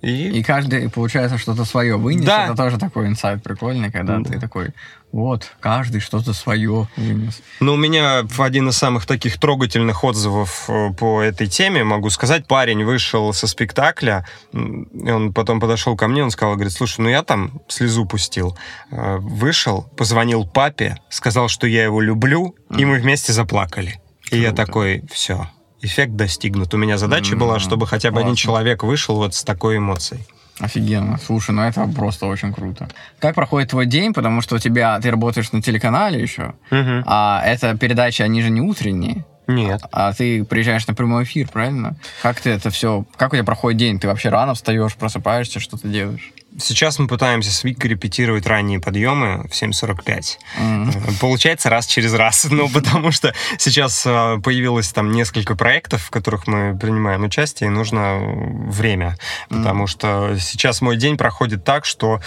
[0.00, 2.24] И И каждый, получается, что-то свое вынес.
[2.24, 2.46] Да.
[2.46, 4.30] Это тоже такой инсайт прикольный, когда Да.
[4.30, 4.70] ты такой,
[5.12, 7.42] вот, каждый что-то свое вынес.
[7.60, 12.46] Ну, у меня один из самых таких трогательных отзывов э, по этой теме, могу сказать,
[12.46, 17.22] парень вышел со спектакля, он потом подошел ко мне, он сказал, говорит, слушай, ну я
[17.22, 18.56] там слезу пустил.
[18.90, 24.00] Э, Вышел, позвонил папе, сказал, что я его люблю, и мы вместе заплакали.
[24.30, 24.64] И я Круто.
[24.66, 25.48] такой, все,
[25.82, 26.72] эффект достигнут.
[26.72, 28.42] У меня задача М, была, чтобы хотя бы один классно.
[28.42, 30.24] человек вышел вот с такой эмоцией.
[30.62, 31.18] Офигенно.
[31.18, 32.88] Слушай, ну это просто очень круто.
[33.18, 34.14] Как проходит твой день?
[34.14, 37.02] Потому что у тебя, ты работаешь на телеканале еще, Мгм.
[37.06, 39.24] а это передачи, они же не утренние.
[39.48, 39.82] Нет.
[39.90, 41.96] А ты приезжаешь на прямой эфир, правильно?
[42.22, 43.04] Как ты это все...
[43.16, 43.98] Как у тебя проходит день?
[43.98, 46.32] Ты вообще рано встаешь, просыпаешься, что ты делаешь?
[46.58, 50.38] Сейчас мы пытаемся с Викой репетировать ранние подъемы в 7.45.
[50.58, 50.90] М.
[50.90, 52.46] Э, Получается раз через раз.
[52.52, 57.70] Ну, потому что сейчас э, появилось там несколько проектов, в которых мы принимаем участие, и
[57.70, 59.16] нужно э, время.
[59.48, 62.20] Потому что сейчас мой день проходит так, что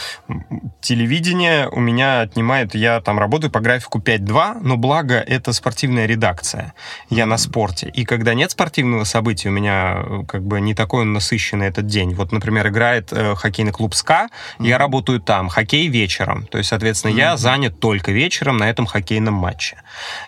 [0.81, 2.73] телевидение у меня отнимает...
[2.75, 6.73] Я там работаю по графику 5-2, но благо это спортивная редакция.
[7.09, 7.89] Я на спорте.
[7.89, 11.85] И когда нет спортивного события, у меня э, как бы не такой он насыщенный этот
[11.85, 12.15] день.
[12.15, 14.14] Вот, например, играет э, хоккейный клуб СКА,
[14.59, 15.49] я работаю там.
[15.49, 16.45] Хоккей вечером.
[16.47, 19.77] То есть, соответственно, я занят только вечером на этом хоккейном матче.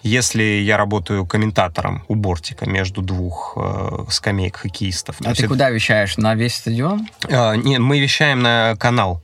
[0.04, 5.18] Если я работаю комментатором у бортика между двух э, скамеек хоккеистов.
[5.18, 6.18] то А ты это- куда вещаешь?
[6.18, 7.08] На весь стадион?
[7.28, 9.22] Э, нет, мы вещаем на канал.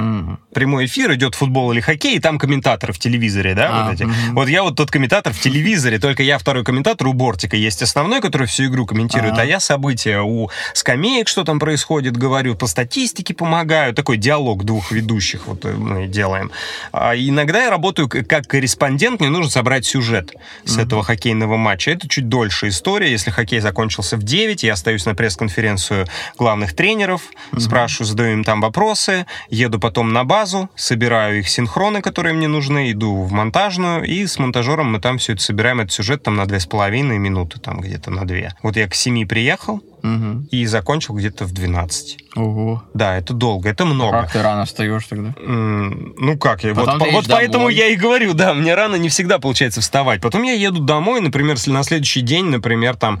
[0.00, 0.38] М.
[0.54, 4.04] Прямой эфир, идет футбол или хоккей, и там комментаторы в телевизоре, да, А, вот эти.
[4.04, 4.34] мгм.
[4.34, 7.56] Вот я вот тот комментатор в телевизоре, только я второй комментатор у бортика.
[7.56, 9.42] Есть основной, который всю игру комментирует, Ага.
[9.42, 13.94] а я события у скамеек, что там происходит, говорю, по статистике помогаю.
[13.94, 16.50] Такой диалог двух ведущих вот э, мы делаем.
[16.92, 20.34] А иногда я работаю как корреспондент, мне нужно собрать сюжет
[20.64, 21.90] с этого хоккейного матча.
[21.90, 23.10] Это чуть дольше история.
[23.10, 26.06] Если хоккей закончился в 9, я остаюсь на пресс-конференцию
[26.38, 27.22] главных тренеров,
[27.58, 32.92] спрашиваю, задаю им там вопросы, еду потом на базу, собираю их синхроны, которые мне нужны,
[32.92, 36.46] иду в монтажную, и с монтажером мы там все это собираем, этот сюжет там на
[36.46, 38.54] две с половиной минуты, там где-то на две.
[38.62, 40.48] Вот я к 7 приехал Мгм.
[40.50, 42.18] и закончил где-то в 12.
[42.36, 42.82] Ого.
[42.94, 44.22] Да, это долго, это много.
[44.22, 45.34] Как ты рано встаешь тогда?
[45.38, 49.38] Ну как, я, вот, по- вот поэтому я и говорю, да, мне рано не всегда
[49.38, 50.20] получается вставать.
[50.20, 53.20] Потом я еду домой, например, если на следующий день, например, там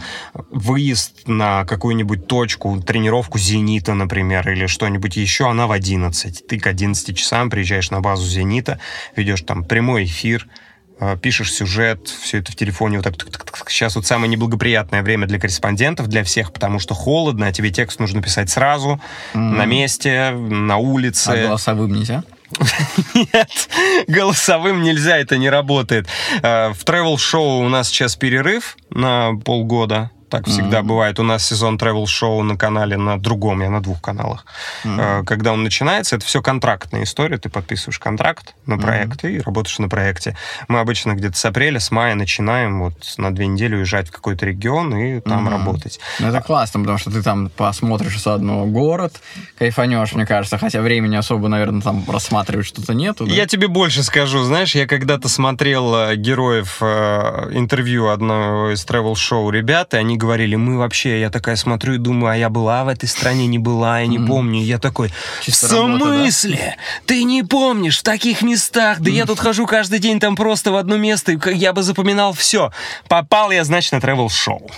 [0.50, 6.46] выезд на какую-нибудь точку, тренировку «Зенита», например, или что-нибудь еще, она в 11.
[6.46, 8.78] Ты к 11 часам приезжаешь на базу «Зенита»,
[9.16, 10.46] ведешь там прямой эфир,
[11.22, 13.14] пишешь сюжет, все это в телефоне вот так.
[13.68, 18.00] Сейчас вот самое неблагоприятное время для корреспондентов, для всех, потому что холодно, а тебе текст
[18.00, 19.00] нужно писать сразу,
[19.34, 19.56] М.
[19.56, 21.28] на месте, на улице.
[21.28, 22.22] А голосовым нельзя?
[23.14, 23.68] Нет,
[24.08, 26.08] голосовым нельзя, это не работает.
[26.42, 30.10] Э, В travel-шоу у нас сейчас перерыв на полгода.
[30.30, 30.88] Так всегда Мгм.
[30.88, 31.18] бывает.
[31.18, 34.46] У нас сезон travel-шоу на канале на другом, я на двух каналах.
[34.84, 37.36] Э, Когда он начинается, это все контрактная история.
[37.38, 40.36] Ты подписываешь контракт на проект и работаешь на проекте.
[40.68, 44.46] Мы обычно где-то с апреля, с мая начинаем вот на две недели уезжать в какой-то
[44.46, 45.48] регион и там Мгм.
[45.50, 45.98] работать.
[46.20, 49.20] Ну, это классно, потому что ты там посмотришь заодно город,
[49.58, 53.26] кайфанешь, мне кажется, хотя времени особо, наверное, там рассматривать что-то нету.
[53.26, 53.32] да?
[53.32, 54.42] Я тебе больше скажу.
[54.44, 60.54] Знаешь, я когда-то смотрел э, героев э, интервью одного из travel-шоу ребят, и они говорили,
[60.56, 64.00] мы вообще, я такая смотрю и думаю, а я была в этой стране, не была,
[64.00, 64.28] я не Мгм.
[64.28, 64.62] помню.
[64.62, 65.10] Я такой,
[65.42, 66.10] Чисто в работа, да?
[66.22, 66.76] смысле?
[67.06, 69.00] Ты не помнишь в таких местах?
[69.00, 72.32] Да я тут хожу каждый день там просто в одно место, и я бы запоминал
[72.32, 72.70] все.
[73.08, 74.70] Попал я, значит, на travel-шоу.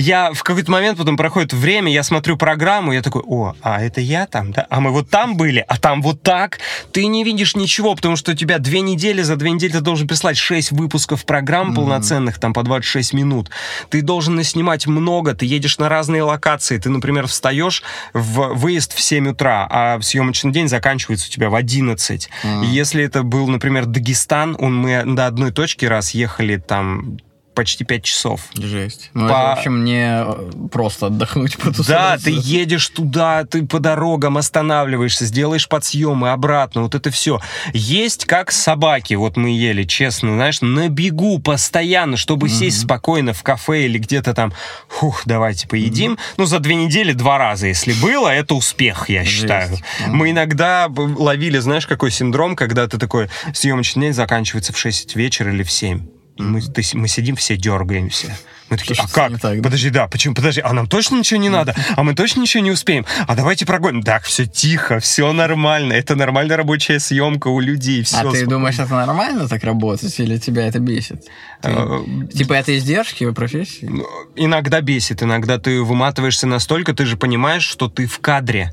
[0.00, 4.00] Я в какой-то момент, потом проходит время, я смотрю программу, я такой, о, а это
[4.00, 4.66] я там, да?
[4.70, 6.58] А мы вот там были, а там вот так.
[6.90, 10.08] Ты не видишь ничего, потому что у тебя две недели, за две недели ты должен
[10.08, 13.50] прислать 6 выпусков программ полноценных, там по 26 минут.
[13.90, 16.78] Ты должен наснимать много, ты едешь на разные локации.
[16.78, 17.82] Ты, например, встаешь
[18.14, 22.30] в выезд в 7 утра, а съемочный день заканчивается у тебя в 11.
[22.42, 22.62] Мгм.
[22.62, 27.18] И если это был, например, Дагестан, он, мы до одной точки раз ехали там
[27.54, 28.42] почти 5 часов.
[28.54, 29.10] Жесть.
[29.14, 32.24] Ну, По- это, в общем, не э, просто отдохнуть, Да, потусоваться.
[32.26, 37.40] ты едешь туда, ты по дорогам останавливаешься, сделаешь подсъемы обратно, вот это все.
[37.74, 43.42] Есть как собаки, вот мы ели, честно, знаешь, на бегу постоянно, чтобы сесть спокойно в
[43.42, 44.52] кафе или где-то там,
[44.88, 46.18] фух, давайте поедим.
[46.36, 49.36] Ну, за две недели два раза, если было, это успех, я Жесть.
[49.40, 49.76] считаю.
[50.06, 50.16] Мгм.
[50.16, 55.52] Мы иногда ловили, знаешь, какой синдром, когда ты такой, съемочный день заканчивается в 6 вечера
[55.52, 56.06] или в 7.
[56.40, 58.36] И мы, ты, мы сидим, все дергаемся.
[58.70, 59.40] Мы такие, а как?
[59.40, 59.62] так, да?
[59.64, 60.34] Подожди, да, почему?
[60.34, 61.74] Подожди, а нам точно ничего не надо?
[61.96, 63.04] А мы точно ничего не успеем?
[63.26, 64.02] А давайте прогоним.
[64.04, 65.92] Так, все тихо, все нормально.
[65.92, 68.04] Это нормальная рабочая съемка у людей.
[68.04, 71.24] Все, а ты думаешь, это нормально так работать, или тебя это бесит?
[71.62, 73.86] Ты- Э, Типа это издержки в профессии?
[73.86, 78.72] Ну, Иногда бесит, иногда ты выматываешься настолько, ты же понимаешь, что ты в кадре.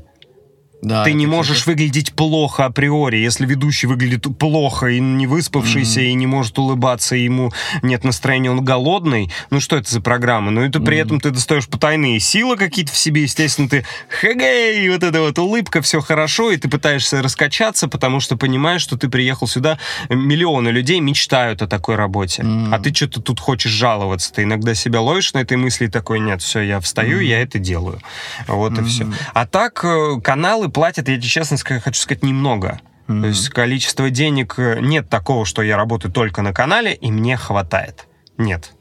[0.80, 3.16] Да, ты не это можешь типа- выглядеть плохо априори.
[3.16, 8.50] Если ведущий выглядит плохо и не выспавшийся, и не может улыбаться, и ему нет настроения,
[8.50, 10.50] он голодный, ну что это за программа?
[10.52, 15.02] Ну это при этом ты достаешь потайные силы какие-то в себе, естественно, ты хэгэй, вот
[15.02, 19.46] эта вот улыбка, все хорошо, и ты пытаешься раскачаться, потому что понимаешь, что ты приехал
[19.48, 22.72] сюда, миллионы людей мечтают о такой работе, Мгм.
[22.74, 26.20] а ты что-то тут хочешь жаловаться, ты иногда себя ловишь на этой мысли и такой,
[26.20, 28.00] нет, все, я встаю, я это делаю.
[28.46, 29.06] Вот и все.
[29.34, 30.20] А так э,
[30.68, 32.80] каналы платят, я тебе честно хочу сказать, немного.
[33.06, 33.22] Мгм.
[33.22, 37.36] То есть количество денег э, нет такого, что я работаю только на канале и мне
[37.36, 38.06] хватает.
[38.36, 38.72] Нет.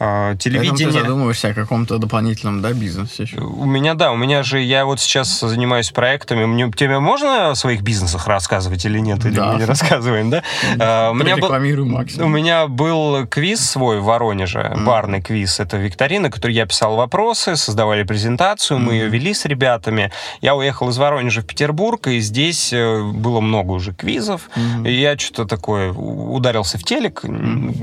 [0.00, 0.92] А, Поэтому ты Телевидение.
[0.92, 3.38] задумываешься о каком-то дополнительном, да, бизнесе еще.
[3.40, 6.44] У меня, да, у меня же, я вот сейчас занимаюсь проектами.
[6.46, 9.24] Мне, тебе можно о своих бизнесах рассказывать или нет?
[9.24, 9.52] Или Да.
[9.52, 10.42] мы не рассказываем, да?
[10.80, 14.84] А, У меня был, у меня был квиз свой в Воронеже, Мгм.
[14.84, 15.60] барный квиз.
[15.60, 18.92] Это викторина, который я писал вопросы, создавали презентацию, мы Мгм.
[18.94, 20.10] ее вели с ребятами.
[20.40, 24.50] Я уехал из Воронежа в Петербург, и здесь э, было много уже квизов.
[24.56, 24.86] Мгм.
[24.86, 27.22] И я что-то такое ударился в телек.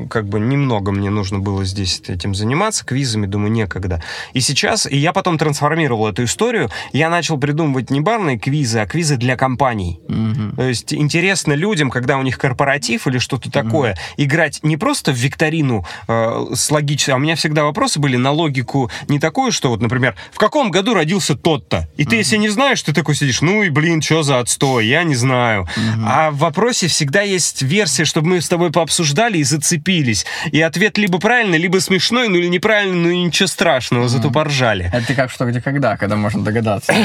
[0.10, 4.04] Как бы немного мне нужно было здесь этим заниматься, квизами, думаю, некогда.
[4.34, 8.86] И сейчас, и я потом трансформировал эту историю, я начал придумывать не барные квизы, а
[8.86, 10.00] квизы для компаний.
[10.08, 10.56] Мгм.
[10.56, 15.16] То есть интересно людям, когда у них корпоратив или что-то такое, играть не просто в
[15.16, 19.70] викторину э, с логичной, а у меня всегда вопросы были на логику не такую, что
[19.70, 21.88] вот, например, в каком году родился тот-то?
[21.98, 25.04] И ты, если не знаешь, ты такой сидишь, ну и блин, что за отстой, я
[25.04, 25.68] не знаю.
[26.06, 30.26] А в вопросе всегда есть версия, чтобы мы с тобой пообсуждали и зацепились.
[30.52, 34.90] И ответ либо правильный, либо смешной, ну или неправильный, ну и ничего страшного, зато поржали.
[34.94, 36.94] Это ты как что, где, когда, когда можно догадаться.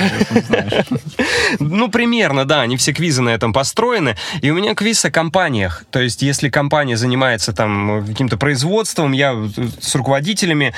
[1.59, 4.17] Ну, примерно, да, они все квизы на этом построены.
[4.43, 5.85] И у меня квиз о компаниях.
[5.91, 9.49] То есть, если компания занимается там каким-то производством, я э,
[9.81, 10.75] с руководителями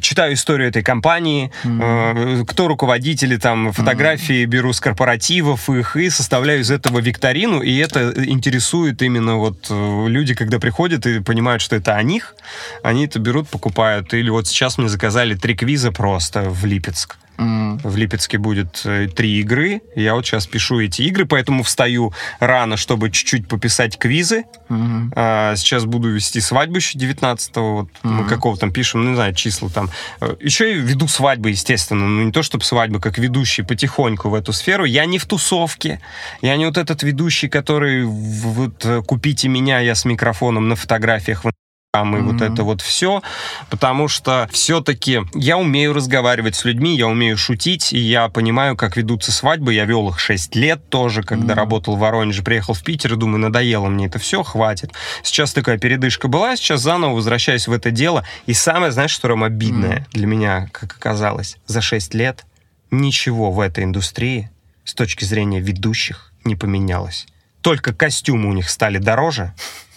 [0.00, 6.60] читаю историю этой компании, э, кто руководители, там, фотографии беру с корпоративов их и составляю
[6.60, 11.76] из этого викторину, и это интересует именно вот э, люди, когда приходят и понимают, что
[11.76, 12.34] это о них,
[12.82, 14.12] они это берут, покупают.
[14.14, 17.16] Или вот сейчас мне заказали три квиза просто в Липецк.
[17.36, 17.78] М.
[17.78, 19.82] В Липецке будет э, три игры.
[19.96, 24.44] Я вот сейчас пишу эти игры, поэтому встаю рано, чтобы чуть-чуть пописать квизы.
[24.68, 25.12] Мгм.
[25.16, 27.74] А, сейчас буду вести свадьбу еще 19-го.
[27.74, 28.28] Вот мы Мгм.
[28.28, 29.90] какого там пишем, ну, не знаю, числа там.
[30.20, 32.06] Э, Еще и веду свадьбы, естественно.
[32.06, 34.84] Ну, не то, чтобы свадьбы, как ведущий потихоньку в эту сферу.
[34.84, 36.00] Я не в тусовке.
[36.40, 41.42] Я не вот этот ведущий, который вот э, «Купите меня, я с микрофоном на фотографиях
[41.44, 41.48] в
[41.94, 42.52] там, и вот Мгм.
[42.52, 43.22] это вот все,
[43.70, 48.96] потому что все-таки я умею разговаривать с людьми, я умею шутить, и я понимаю, как
[48.96, 49.72] ведутся свадьбы.
[49.74, 51.54] Я вел их 6 лет тоже, когда Мгм.
[51.54, 54.90] работал в Воронеже, приехал в Питер и думаю, надоело мне это все, хватит.
[55.22, 58.24] Сейчас такая передышка была, сейчас заново возвращаюсь в это дело.
[58.46, 60.06] И самое, знаешь, что, Ром, обидное Мгм.
[60.10, 62.44] для меня, как оказалось, за 6 лет
[62.90, 64.50] ничего в этой индустрии
[64.84, 67.28] с точки зрения ведущих не поменялось.
[67.60, 69.52] Только костюмы у них стали дороже,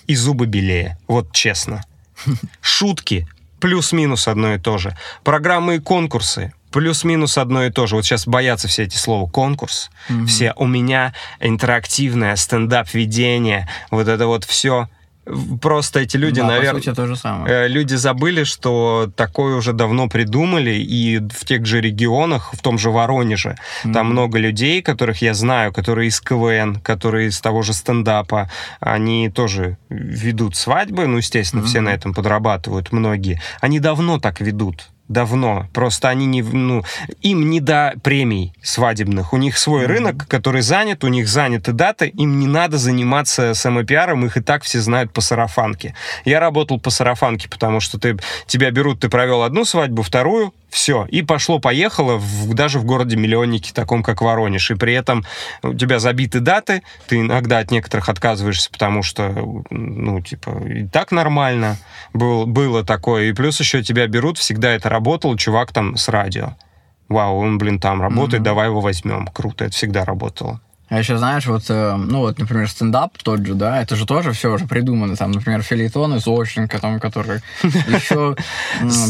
[0.08, 0.98] и зубы белее.
[1.08, 1.84] Вот честно.
[2.62, 3.28] Шутки
[3.60, 4.96] плюс-минус одно и то же.
[5.24, 7.96] Программы и конкурсы плюс-минус одно и то же.
[7.96, 9.90] Вот сейчас боятся все эти слова конкурс.
[10.10, 10.28] Мгм.
[10.28, 14.90] Все у меня интерактивное стендап-ведение, вот это вот все.
[15.62, 16.82] Просто эти люди, Да, наверное...
[16.82, 17.66] Сути, то же самое.
[17.66, 22.78] Э, Люди забыли, что такое уже давно придумали, и в тех же регионах, в том
[22.78, 24.12] же Воронеже, там Мгм.
[24.12, 29.78] много людей, которых я знаю, которые из КВН, которые из того же стендапа, они тоже
[29.90, 31.86] ведут свадьбы, ну, естественно, все Мгм.
[31.86, 33.42] на этом подрабатывают, многие.
[33.62, 34.88] Они давно так ведут.
[35.08, 35.68] Давно.
[35.74, 36.42] Просто они не...
[36.42, 36.84] Ну,
[37.22, 39.32] им не до премий свадебных.
[39.34, 39.92] У них свой Мгм.
[39.92, 44.64] рынок, который занят, у них заняты даты, им не надо заниматься самопиаром, их и так
[44.64, 45.96] все знают по сарафанке.
[46.26, 48.18] Я работал по сарафанке, потому что ты,
[48.48, 54.04] тебя берут, ты провел одну свадьбу, вторую, все, и пошло-поехало в- даже в городе-миллионнике, таком
[54.04, 54.70] как Воронеж.
[54.72, 55.26] И при этом
[55.64, 59.30] у тебя забиты даты, ты иногда от некоторых отказываешься, потому что,
[59.70, 61.78] ну, типа, и так нормально
[62.14, 63.30] был, было такое.
[63.30, 66.56] И плюс еще тебя берут, всегда это работал, чувак там с радио.
[67.08, 68.44] Вау, он, блин, там работает, Мгм.
[68.44, 69.28] давай его возьмем.
[69.28, 70.60] Круто, это всегда работало.
[70.90, 74.32] А еще, знаешь, вот, э, ну вот, например, стендап тот же, да, это же тоже
[74.32, 75.18] все уже придумано.
[75.18, 78.36] Там, например, филитоны Зощенко, там, который еще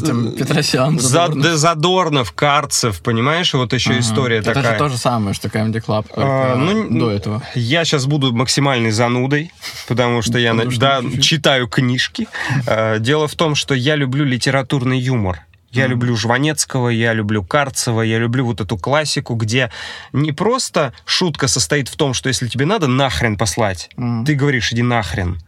[0.05, 1.55] там, Петросян, Задорнов.
[1.55, 4.63] Задорнов, Карцев, понимаешь, вот еще история такая.
[4.63, 7.43] Это же то же самое, что Comedy Club, а, ну, до этого.
[7.53, 9.51] Я сейчас буду максимальной занудой,
[9.87, 10.55] потому что я
[11.21, 12.27] читаю книжки.
[12.65, 15.41] А, дело в том, что я люблю литературный юмор.
[15.77, 19.71] Я люблю Жванецкого, я люблю Карцева, я люблю вот эту классику, где
[20.13, 24.25] не просто шутка состоит в том, что если тебе надо нахрен послать, mm.
[24.25, 25.39] ты говоришь, иди нахрен.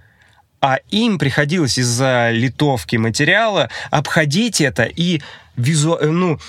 [0.61, 5.21] А им приходилось из-за литовки материала обходить это и
[5.59, 5.97] визу...
[5.99, 6.39] Э, ну,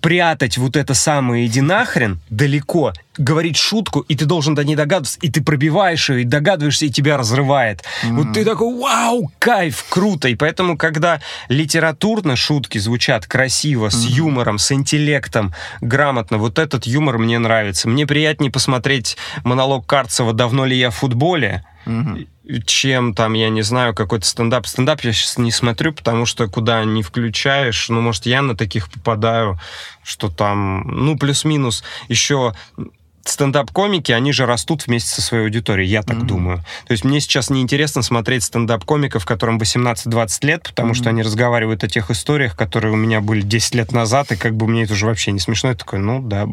[0.00, 5.18] прятать вот это самое «иди нахрен» далеко, говорить шутку, и ты должен до ней догадываться,
[5.20, 7.82] и ты пробиваешь ее, и догадываешься, и тебя разрывает.
[8.02, 8.12] Mm-hmm.
[8.14, 10.28] Вот ты такой, вау, кайф, круто.
[10.28, 13.90] И поэтому, когда литературно шутки звучат красиво, mm-hmm.
[13.90, 17.88] с юмором, с интеллектом, грамотно, вот этот юмор мне нравится.
[17.88, 22.26] Мне приятнее посмотреть монолог Карцева «Давно ли я в футболе?» mm-hmm
[22.64, 24.66] чем там, я не знаю, какой-то стендап.
[24.66, 28.90] Стендап я сейчас не смотрю, потому что куда не включаешь, ну, может, я на таких
[28.90, 29.58] попадаю,
[30.02, 32.54] что там, ну, плюс-минус еще
[33.28, 36.26] стендап-комики, они же растут вместе со своей аудиторией, я так mm-hmm.
[36.26, 36.58] думаю.
[36.86, 40.94] То есть мне сейчас неинтересно смотреть стендап-комиков, которым 18-20 лет, потому mm-hmm.
[40.94, 44.54] что они разговаривают о тех историях, которые у меня были 10 лет назад, и как
[44.54, 45.70] бы мне это уже вообще не смешно.
[45.70, 46.46] Я такой, ну да.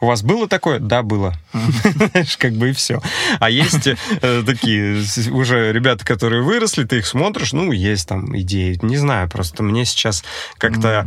[0.00, 0.78] У вас было такое?
[0.78, 1.34] Да, было.
[1.52, 2.36] Mm-hmm.
[2.38, 3.00] как бы и все.
[3.40, 8.78] А есть э, такие уже ребята, которые выросли, ты их смотришь, ну, есть там идеи.
[8.82, 10.24] Не знаю, просто мне сейчас
[10.58, 11.06] как-то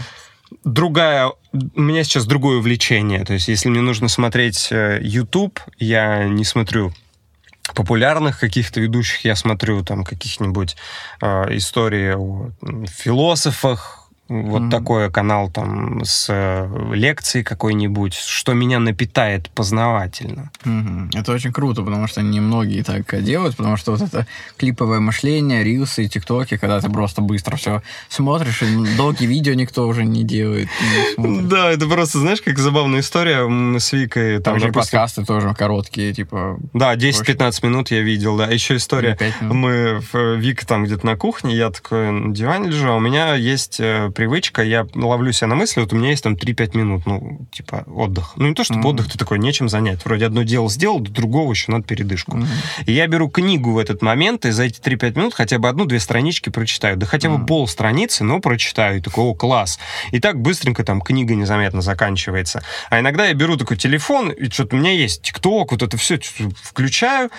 [0.63, 1.31] другая...
[1.51, 3.25] У меня сейчас другое увлечение.
[3.25, 6.93] То есть, если мне нужно смотреть э, YouTube, я не смотрю
[7.75, 10.75] популярных каких-то ведущих, я смотрю там каких-нибудь
[11.21, 12.51] э, истории о
[12.87, 13.98] философах,
[14.29, 14.69] вот mm-hmm.
[14.69, 20.51] такой канал там с э, лекцией какой-нибудь, что меня напитает познавательно.
[20.63, 21.19] Mm-hmm.
[21.19, 24.27] Это очень круто, потому что немногие так делают, потому что вот это
[24.57, 29.87] клиповое мышление, рилсы и тиктоки, когда ты просто быстро все смотришь, и долгие видео никто
[29.87, 30.69] уже не делает.
[31.17, 33.47] Да, это просто, знаешь, как забавная история.
[33.47, 34.39] Мы с Викой...
[34.39, 36.59] Там, же подкасты тоже короткие, типа...
[36.73, 38.45] Да, 10-15 минут я видел, да.
[38.47, 39.17] Еще история.
[39.41, 40.01] Мы,
[40.37, 44.11] Вика там где-то на кухне, я такой на диване лежу, а у меня есть э,
[44.19, 47.85] привычка, я ловлю себя на мысли, вот у меня есть там 3-5 минут, ну, типа,
[47.87, 48.33] отдых.
[48.35, 48.87] Ну, не то, чтобы mm-hmm.
[48.89, 50.03] отдых, ты такой, нечем занять.
[50.03, 52.35] Вроде одно дело сделал, до другого еще надо передышку.
[52.35, 52.83] Mm-hmm.
[52.87, 56.01] И я беру книгу в этот момент, и за эти 3-5 минут хотя бы одну-две
[56.01, 56.97] странички прочитаю.
[56.97, 57.47] Да хотя бы mm-hmm.
[57.47, 58.97] пол страницы, но прочитаю.
[58.97, 59.79] И такой, о, класс.
[60.11, 62.61] И так быстренько там книга незаметно заканчивается.
[62.89, 66.19] А иногда я беру такой телефон, и что-то у меня есть ТикТок, вот это все
[66.61, 67.29] включаю,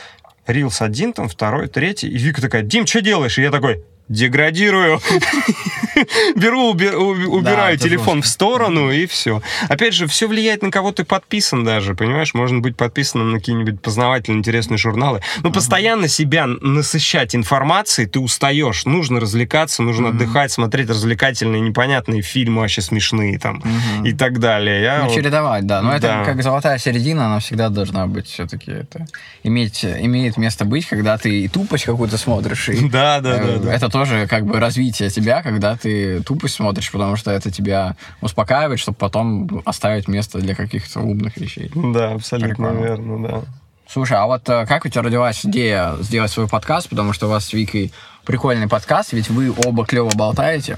[0.47, 2.09] Рилс один, там, второй, третий.
[2.09, 3.37] И Вика такая, Дим, что делаешь?
[3.37, 5.01] И я такой, деградирую.
[6.35, 9.41] Беру, убираю телефон в сторону, и все.
[9.69, 12.35] Опять же, все влияет на кого ты подписан даже, понимаешь?
[12.35, 15.23] Можно быть подписанным на какие-нибудь познавательные, интересные журналы.
[15.43, 18.85] Но постоянно себя насыщать информацией, ты устаешь.
[18.85, 23.63] Нужно развлекаться, нужно отдыхать, смотреть развлекательные, непонятные фильмы, вообще смешные там
[24.05, 24.83] и так далее.
[24.83, 25.83] Я ну, чередовать, да.
[25.83, 29.07] Но это как золотая середина, она всегда должна быть все-таки это
[29.45, 32.69] иметь, имеет место быть, когда ты и тупость какую-то смотришь.
[32.71, 33.73] И, да, да, э, да.
[33.73, 38.79] Это тоже как бы развитие тебя, когда ты тупость смотришь, потому что это тебя успокаивает,
[38.79, 41.71] чтобы потом оставить место для каких-то умных вещей.
[41.75, 42.85] Да, абсолютно Прикольно.
[42.85, 43.43] верно, да.
[43.89, 46.89] Слушай, а вот э, как у тебя родилась идея сделать свой подкаст?
[46.89, 47.93] Потому что у вас с Викой
[48.25, 50.77] прикольный подкаст, ведь вы оба клево болтаете.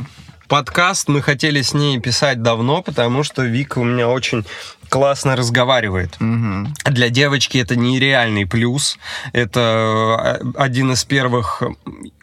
[0.49, 4.45] Подкаст мы хотели с ней писать давно, потому что Вика у меня очень
[4.93, 6.17] классно разговаривает.
[6.21, 6.93] Угу.
[6.93, 8.99] Для девочки это нереальный плюс.
[9.33, 11.63] Это э, один из первых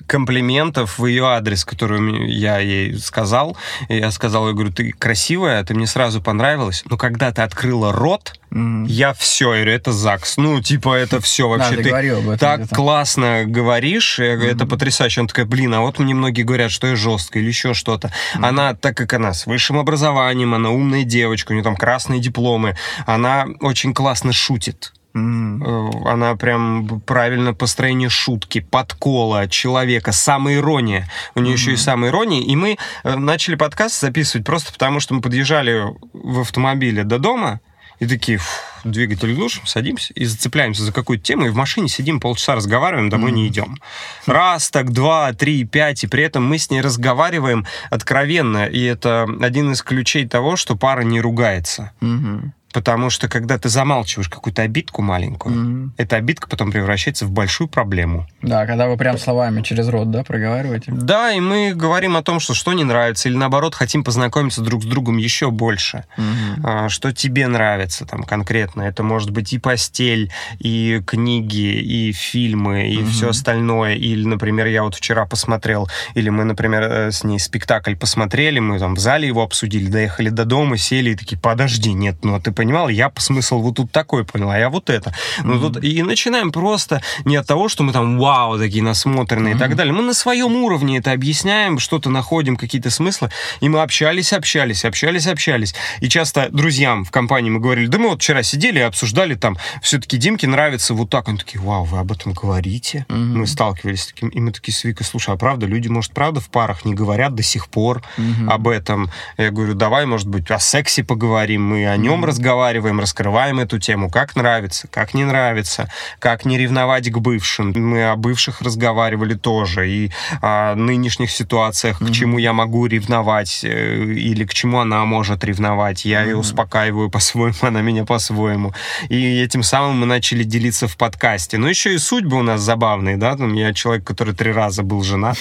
[0.05, 3.57] комплиментов в ее адрес, который я ей сказал.
[3.87, 8.38] Я сказал, я говорю, ты красивая, ты мне сразу понравилась, но когда ты открыла рот,
[8.51, 10.37] я все, я говорю, это ЗАГС.
[10.37, 11.77] Ну, типа, это все вообще.
[11.77, 12.75] Да, ты, ты этом так где-то.
[12.75, 14.51] классно говоришь, mm-hmm.
[14.51, 15.21] это потрясающе.
[15.21, 18.07] Он такой, блин, а вот мне многие говорят, что я жесткая или еще что-то.
[18.07, 18.47] Mm-hmm.
[18.47, 22.75] Она, так как она с высшим образованием, она умная девочка, у нее там красные дипломы,
[23.05, 24.93] она очень классно шутит.
[25.15, 26.07] Mm.
[26.07, 31.09] Она прям правильно построение шутки, подкола человека, самоирония.
[31.35, 32.41] У нее еще и самоирония.
[32.41, 35.83] И мы э, начали подкаст записывать просто потому, что мы подъезжали
[36.13, 37.59] в автомобиле до дома
[37.99, 38.47] и такие, фу,
[38.83, 43.31] двигатель глушим, садимся и зацепляемся за какую-то тему, и в машине сидим полчаса разговариваем, домой
[43.31, 43.35] mm-hmm.
[43.35, 43.77] не идем.
[44.25, 49.27] Раз, так, два, три, пять, и при этом мы с ней разговариваем откровенно, и это
[49.41, 51.91] один из ключей того, что пара не ругается.
[52.01, 52.51] Mm-hmm.
[52.71, 55.93] Потому что когда ты замалчиваешь какую-то обидку маленькую, Мгм.
[55.97, 58.27] эта обидка потом превращается в большую проблему.
[58.43, 60.91] Да, когда вы прям словами через рот, да, проговариваете.
[60.91, 64.83] Да, и мы говорим о том, что что не нравится, или наоборот хотим познакомиться друг
[64.83, 66.05] с другом еще больше.
[66.17, 66.65] Мгм.
[66.65, 68.83] А, Что тебе нравится там конкретно?
[68.83, 73.09] Это может быть и постель, и книги, и фильмы, и Мгм.
[73.09, 73.95] все остальное.
[73.95, 78.77] Или, например, я вот вчера посмотрел, или мы, например, э, с ней спектакль посмотрели, мы
[78.79, 82.39] там в зале его обсудили, доехали до дома, сели и такие, подожди, нет, ну а
[82.39, 85.13] ты понимал, я смысл вот тут такой понял, а я вот это.
[85.43, 85.61] Мгм.
[85.61, 89.77] тут и начинаем просто не от того, что мы там вау, такие насмотренные и так
[89.77, 89.93] далее.
[89.93, 93.29] Мы на своем уровне это объясняем, что-то находим, какие-то смыслы,
[93.61, 95.73] и мы общались, общались, общались, общались.
[96.01, 99.57] И часто друзьям в компании мы говорили, да мы вот вчера сидели и обсуждали там,
[99.81, 101.29] все-таки Димке нравится вот так.
[101.29, 103.05] Они такие, вау, вы об этом говорите?
[103.07, 103.39] Мгм.
[103.39, 106.41] Мы сталкивались с таким, и мы такие с Викой, слушай, а правда, люди, может, правда
[106.41, 108.49] в парах не говорят до сих пор Мгм.
[108.51, 109.09] об этом?
[109.37, 112.25] Я говорю, давай, может быть, о сексе поговорим, мы о нем Мгм.
[112.25, 115.89] разговариваем, раскрываем эту тему, как нравится, как не нравится,
[116.19, 117.73] как не ревновать к бывшим.
[117.75, 122.13] Мы о бывших разговаривали тоже, и о нынешних ситуациях, к Мгм.
[122.13, 126.05] чему я могу ревновать, э, или к чему она может ревновать.
[126.05, 126.39] Я ее Мгм.
[126.39, 128.73] успокаиваю по-своему, она меня по-своему.
[129.09, 131.57] И этим самым мы начали делиться в подкасте.
[131.57, 135.03] Но еще и судьбы у нас забавные, да, там я человек, который три раза был
[135.03, 135.37] женат.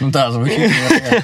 [0.00, 0.70] Ну да, звучит.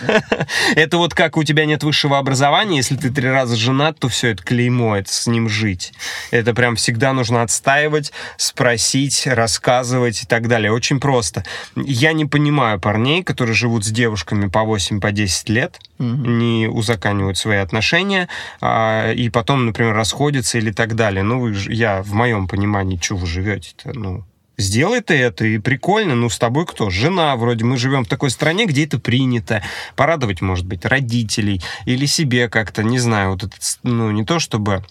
[0.76, 4.28] Это вот как у тебя нет высшего образования, если ты три раза женат, то все,
[4.28, 5.92] это клеймо, это с ним жить.
[6.30, 10.72] Это прям всегда нужно отстаивать, спросить, рассказывать и так далее.
[10.72, 11.44] Очень просто.
[11.74, 16.38] Я не понимаю парней, которые живут с девушками по 8, по 10 лет, Мгм.
[16.38, 18.28] не узаканивают свои отношения,
[18.60, 21.22] а, и потом, например, расходятся или так далее.
[21.22, 24.24] Ну, я в моем понимании, что вы живете-то, ну,
[24.58, 26.88] Сделай ты это, и прикольно, ну, с тобой кто?
[26.88, 29.62] Жена, вроде, мы живем в такой стране, где это принято.
[29.96, 34.82] Порадовать, может быть, родителей или себе как-то, не знаю, вот это, ну, не то чтобы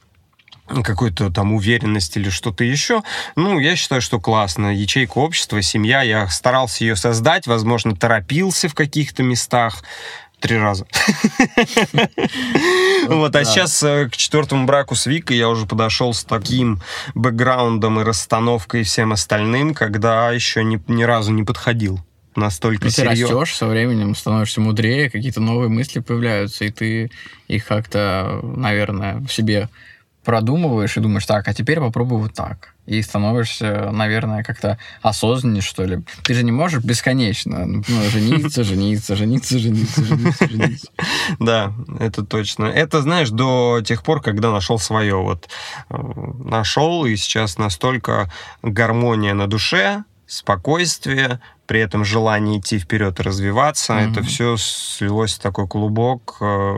[0.67, 3.03] какой-то там уверенность или что-то еще.
[3.35, 4.75] Ну, я считаю, что классно.
[4.75, 6.01] Ячейка общества, семья.
[6.01, 9.83] Я старался ее создать, возможно, торопился в каких-то местах.
[10.39, 10.85] Три раза.
[13.07, 16.81] Вот, а сейчас э, к четвертому браку с Викой я уже подошел с таким
[17.13, 21.99] бэкграундом и расстановкой и всем остальным, когда еще ни, разу не подходил
[22.35, 23.39] настолько Ну, ты серьезно.
[23.39, 27.11] растешь со временем, становишься мудрее, какие-то новые мысли появляются, и ты
[27.47, 29.69] их как-то, наверное, в себе
[30.23, 32.74] продумываешь и думаешь, так, а теперь попробуй вот так.
[32.85, 36.03] И становишься, наверное, как-то осознаннее, что ли.
[36.23, 40.87] Ты же не можешь бесконечно ну, жениться, жениться, жениться, жениться, жениться, жениться.
[41.39, 42.65] Да, это точно.
[42.65, 45.15] Это, знаешь, до тех пор, когда нашел свое.
[45.15, 45.49] Вот
[45.89, 45.95] э,
[46.43, 48.31] нашел, и сейчас настолько
[48.61, 53.93] гармония на душе, спокойствие, при этом желание идти вперед и развиваться.
[53.93, 56.73] Это все слилось в такой клубок э,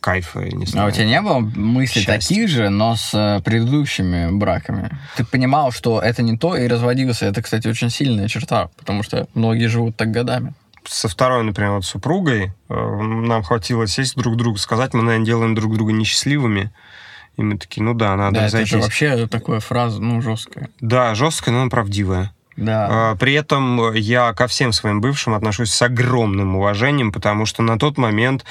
[0.00, 0.88] кайфа, не А знаю.
[0.88, 2.36] у тебя не было мыслей Счастье.
[2.36, 4.90] таких же, но с э, предыдущими браками?
[5.16, 7.26] Ты понимал, что это не то, и разводился.
[7.26, 10.54] Это, кстати, очень сильная черта, потому что многие живут так годами.
[10.84, 15.54] со второй, например, вот супругой э, нам хватило сесть друг другу, сказать, мы, наверное, делаем
[15.54, 16.70] друг друга несчастливыми.
[17.36, 18.70] И мы такие, ну да, надо да, это разойтись.
[18.70, 20.70] же вообще такая фраза, ну, жесткая.
[20.80, 22.32] Да, жесткая, но правдивая.
[22.56, 22.88] Да.
[22.90, 27.78] А, При этом я ко всем своим бывшим отношусь с огромным уважением, потому что на
[27.78, 28.44] тот момент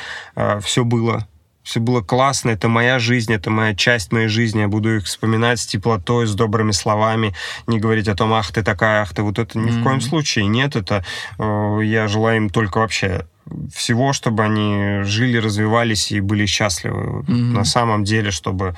[0.62, 1.28] все было.
[1.66, 5.60] Все было классно, это моя жизнь, это моя часть моей жизни, я буду их вспоминать
[5.60, 7.34] с теплотой, с добрыми словами,
[7.66, 10.45] не говорить о том, ах ты такая, ах ты, вот это ни в коем случае
[10.45, 11.03] нет, это
[11.39, 13.26] э, я желаю им только вообще
[13.74, 17.24] всего, чтобы они жили, развивались и были счастливы.
[17.24, 17.53] Мгм.
[17.53, 18.76] На самом деле, чтобы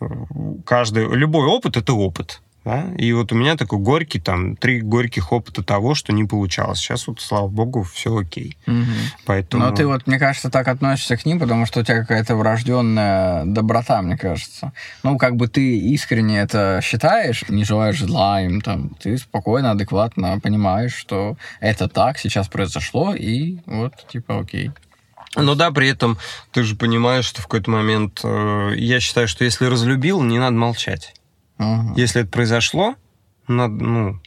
[0.00, 0.06] э,
[0.64, 2.40] каждый, любой опыт это опыт.
[2.64, 2.88] Да?
[2.98, 6.78] И вот у меня такой горький, там, три горьких опыта того, что не получалось.
[6.78, 8.56] Сейчас вот, слава богу, все окей.
[8.66, 8.86] Мгм.
[9.24, 9.64] Поэтому...
[9.64, 13.44] Но ты вот, мне кажется, так относишься к ним, потому что у тебя какая-то врожденная
[13.46, 14.72] доброта, мне кажется.
[15.02, 20.38] Ну, как бы ты искренне это считаешь, не желаешь зла им, там, ты спокойно, адекватно
[20.40, 24.70] понимаешь, что это так, сейчас произошло, и вот, типа, окей.
[25.36, 26.18] Но да, при этом
[26.50, 28.20] ты же понимаешь, что в какой-то момент...
[28.24, 31.14] э, я считаю, что если разлюбил, не надо молчать.
[31.60, 31.92] Ага.
[31.94, 32.96] Если это произошло,
[33.46, 34.20] надо, ну,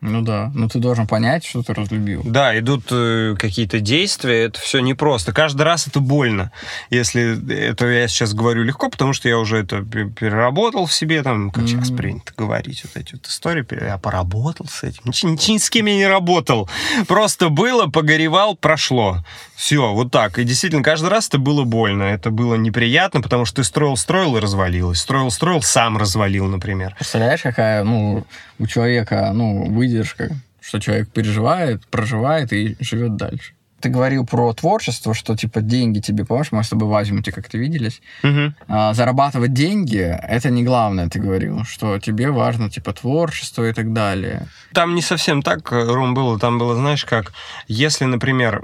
[0.00, 2.22] Ну да, но ты должен понять, что ты разлюбил.
[2.24, 5.32] Да, идут э, какие-то действия, это все непросто.
[5.34, 6.50] Каждый раз это больно.
[6.88, 11.22] Если это я сейчас говорю легко, потому что я уже это пе- переработал в себе,
[11.22, 11.96] там, как сейчас Мгм.
[11.98, 15.02] принято говорить, вот эти вот истории, я поработал с этим.
[15.04, 16.70] Ничего, ничего ни с кем я не работал.
[17.06, 19.22] Просто было, погоревал, прошло.
[19.54, 20.38] Все, вот так.
[20.38, 24.40] И действительно, каждый раз это было больно, это было неприятно, потому что ты строил-строил и
[24.40, 24.98] развалилось.
[25.00, 26.94] Строил-строил, сам развалил, например.
[26.96, 28.24] Представляешь, какая, ну,
[28.58, 33.54] у человека, ну, выдержка, что человек переживает, проживает и живет дальше.
[33.80, 37.56] Ты говорил про творчество, что типа деньги тебе, помнишь, мы с тобой в Азимуте как-то
[37.56, 38.02] виделись.
[38.22, 38.54] Мгм.
[38.68, 43.94] А, зарабатывать деньги это не главное, ты говорил, что тебе важно типа творчество и так
[43.94, 44.48] далее.
[44.74, 46.38] Там не совсем так, э, Ром, было.
[46.38, 47.32] Там было, знаешь, как,
[47.68, 48.62] если, например,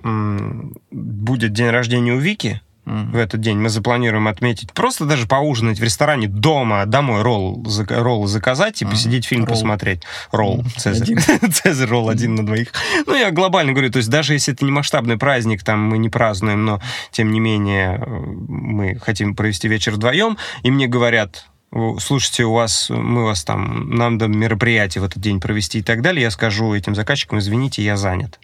[0.91, 5.83] будет день рождения у Вики, В этот день мы запланируем отметить, просто даже поужинать в
[5.83, 8.93] ресторане дома, домой ролл, зак- роллы заказать и Ага.
[8.95, 9.55] посидеть фильм Ролл.
[9.55, 10.03] посмотреть.
[10.31, 10.65] Ролл.
[10.77, 11.17] Цезарь.
[11.53, 12.69] Цезарь ролл один на двоих.
[13.07, 16.09] Ну, я глобально говорю, то есть даже если это не масштабный праздник, там мы не
[16.09, 16.81] празднуем, но
[17.11, 22.89] тем не менее мы хотим провести вечер вдвоем, и мне говорят, «О, слушайте, у вас,
[22.89, 26.73] мы вас там, нам надо мероприятие в этот день провести и так далее, я скажу
[26.73, 28.39] этим заказчикам, извините, я занят.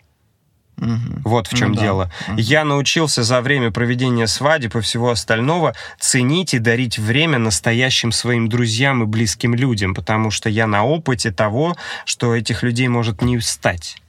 [0.77, 1.23] Мгм.
[1.25, 1.81] Вот в чем Ну да.
[1.83, 2.11] дело.
[2.29, 2.37] Мгм.
[2.39, 8.49] Я научился за время проведения свадеб и всего остального ценить и дарить время настоящим своим
[8.49, 13.41] друзьям и близким людям, потому что я на опыте того, что этих людей может не
[13.41, 14.02] стать.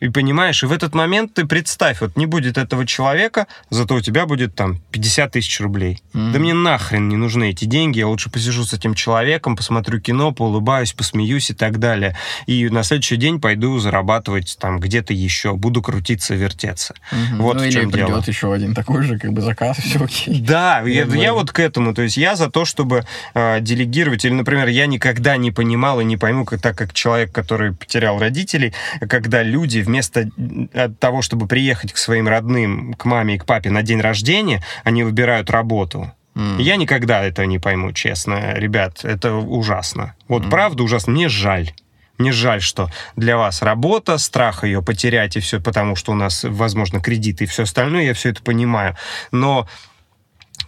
[0.00, 4.00] И понимаешь, и в этот момент ты представь, вот не будет этого человека, зато у
[4.00, 6.02] тебя будет там 50 тысяч рублей.
[6.12, 6.32] Мгм.
[6.32, 10.32] Да мне нахрен не нужны эти деньги, я лучше посижу с этим человеком, посмотрю кино,
[10.32, 12.16] поулыбаюсь, посмеюсь и так далее.
[12.46, 16.94] И на следующий день пойду зарабатывать там где-то еще, буду крутиться, вертеться.
[17.10, 17.42] Мгм.
[17.42, 18.24] Вот ну, в или чем придет дело.
[18.26, 20.40] еще один такой же, как бы заказ, все окей.
[20.40, 21.22] Да, я, Нормально.
[21.22, 21.94] я вот к этому.
[21.94, 24.24] То есть я за то, чтобы э, делегировать.
[24.24, 28.18] Или, например, я никогда не понимал и не пойму, как, так как человек, который потерял
[28.18, 28.72] родителей,
[29.08, 30.28] когда люди вместо
[30.72, 34.62] э, того, чтобы приехать к своим родным, к маме и к папе на день рождения,
[34.84, 36.12] они выбирают работу.
[36.36, 36.58] М.
[36.58, 38.52] Я никогда этого не пойму, честно.
[38.54, 40.14] Ребят, это ужасно.
[40.28, 40.50] Вот Мгм.
[40.50, 41.12] правда ужасно.
[41.12, 41.72] Мне жаль.
[42.18, 46.44] Мне жаль, что для вас работа, страх ее потерять и все, потому что у нас,
[46.44, 48.96] возможно, кредиты и все остальное, я все это понимаю.
[49.32, 49.68] Но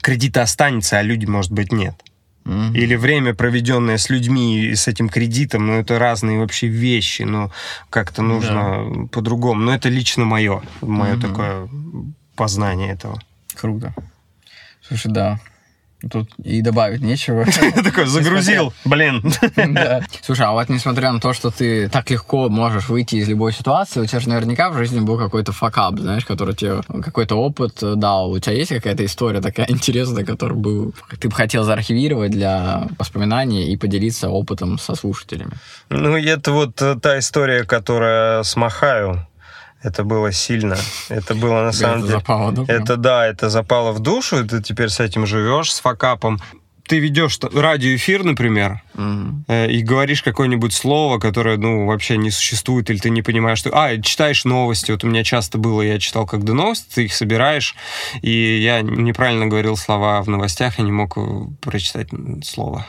[0.00, 1.94] кредит останется, а люди, может быть, нет.
[2.74, 7.50] Или время, проведенное с людьми и с этим кредитом, ну, это разные вообще вещи, ну,
[7.90, 9.62] как-то нужно по-другому.
[9.62, 11.68] Но это лично мое, мое такое
[12.34, 13.20] познание этого.
[13.54, 13.94] Круто.
[14.82, 15.40] Слушай, да.
[16.08, 17.44] Тут и добавить нечего.
[17.84, 19.22] Такой загрузил, блин.
[20.22, 24.00] Слушай, а вот несмотря на то, что ты так легко можешь выйти из любой ситуации,
[24.00, 27.94] у тебя же наверняка в жизни был какой-то факап, знаешь, который тебе какой-то опыт э,
[27.96, 28.30] дал.
[28.30, 33.72] У тебя есть какая-то история такая интересная, которую бы ты бы хотел заархивировать для воспоминаний
[33.72, 35.52] и поделиться опытом со слушателями?
[35.90, 39.26] Ну, это вот э, та история, которая с Махаю.
[39.82, 40.76] Это было сильно.
[41.08, 42.18] Это было на самом Это деле...
[42.18, 42.64] запало, да?
[42.68, 46.38] Это да, это запало в душу, и ты теперь с этим живешь, с факапом.
[46.86, 48.82] Ты ведешь радиоэфир, например,
[49.46, 53.70] э, и говоришь какое-нибудь слово, которое, ну, вообще не существует, или ты не понимаешь, что...
[53.72, 54.90] А, читаешь новости.
[54.90, 57.76] Вот у меня часто было, я читал когда новости, ты их собираешь,
[58.22, 61.20] и я неправильно говорил слова в новостях, я не мог э,
[61.60, 62.08] прочитать
[62.42, 62.84] слово.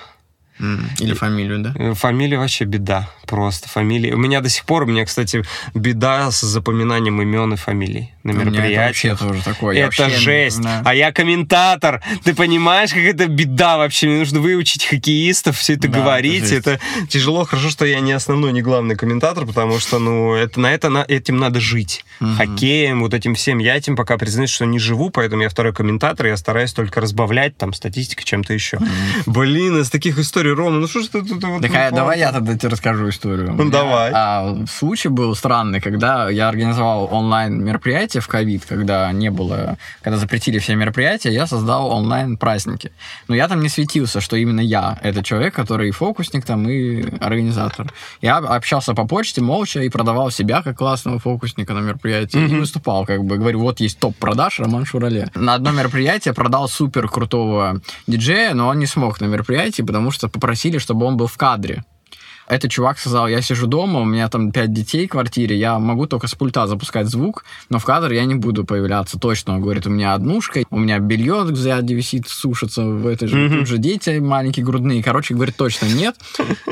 [1.00, 1.74] Или фамилию, да?
[1.78, 4.14] Э, Фамилия вообще беда, просто фамилия.
[4.14, 5.44] У меня до сих пор, у меня, кстати,
[5.74, 8.86] беда с запоминанием имен и фамилий на это мероприятиях.
[8.88, 9.78] вообще тоже такое.
[9.78, 10.62] Это вообще, жесть.
[10.62, 10.82] да.
[10.86, 12.02] А я комментатор.
[12.24, 14.08] Ты понимаешь, как это беда вообще?
[14.08, 16.52] Мне нужно выучить хоккеистов, все это Да, говорить.
[16.52, 17.46] это Это, тяжело.
[17.46, 21.04] Хорошо, что я не основной, не главный комментатор, потому что, ну, это, на это на,
[21.08, 22.06] этим надо жить.
[22.20, 22.38] Мгм.
[22.38, 23.58] Хоккеем, вот этим всем.
[23.58, 27.58] Я этим пока признаюсь, что не живу, поэтому я второй комментатор, я стараюсь только разбавлять
[27.58, 28.78] там статистикой чем-то еще.
[29.26, 31.44] Блин, из таких историй, Рома, ну что ж ты тут...
[31.44, 33.54] вот- Так, а давай я тогда тебе расскажу историю.
[33.54, 34.12] Ну, давай.
[34.14, 40.18] а, случай был странный, когда я организовал онлайн мероприятие в ковид, когда не было, когда
[40.18, 42.92] запретили все мероприятия, я создал онлайн праздники.
[43.28, 47.04] Но я там не светился, что именно я, это человек, который и фокусник там, и
[47.20, 47.92] организатор.
[48.22, 52.38] Я общался по почте молча и продавал себя как классного фокусника на мероприятии.
[52.38, 52.60] И Мгм.
[52.62, 55.30] выступал, как бы, говорю, вот есть топ продаж Роман Шурале.
[55.36, 60.28] На одно мероприятие продал супер крутого диджея, но он не смог на мероприятии, потому что
[60.42, 61.84] попросили, чтобы он был в кадре.
[62.52, 66.06] Этот чувак сказал, я сижу дома, у меня там пять детей в квартире, я могу
[66.06, 69.54] только с пульта запускать звук, но в кадр я не буду появляться точно.
[69.56, 73.60] Он говорит, у меня однушка, у меня белье сзади висит, сушится в этой же, Мгм.
[73.60, 75.02] тут же дети маленькие, грудные.
[75.02, 76.18] Короче, говорит, точно нет.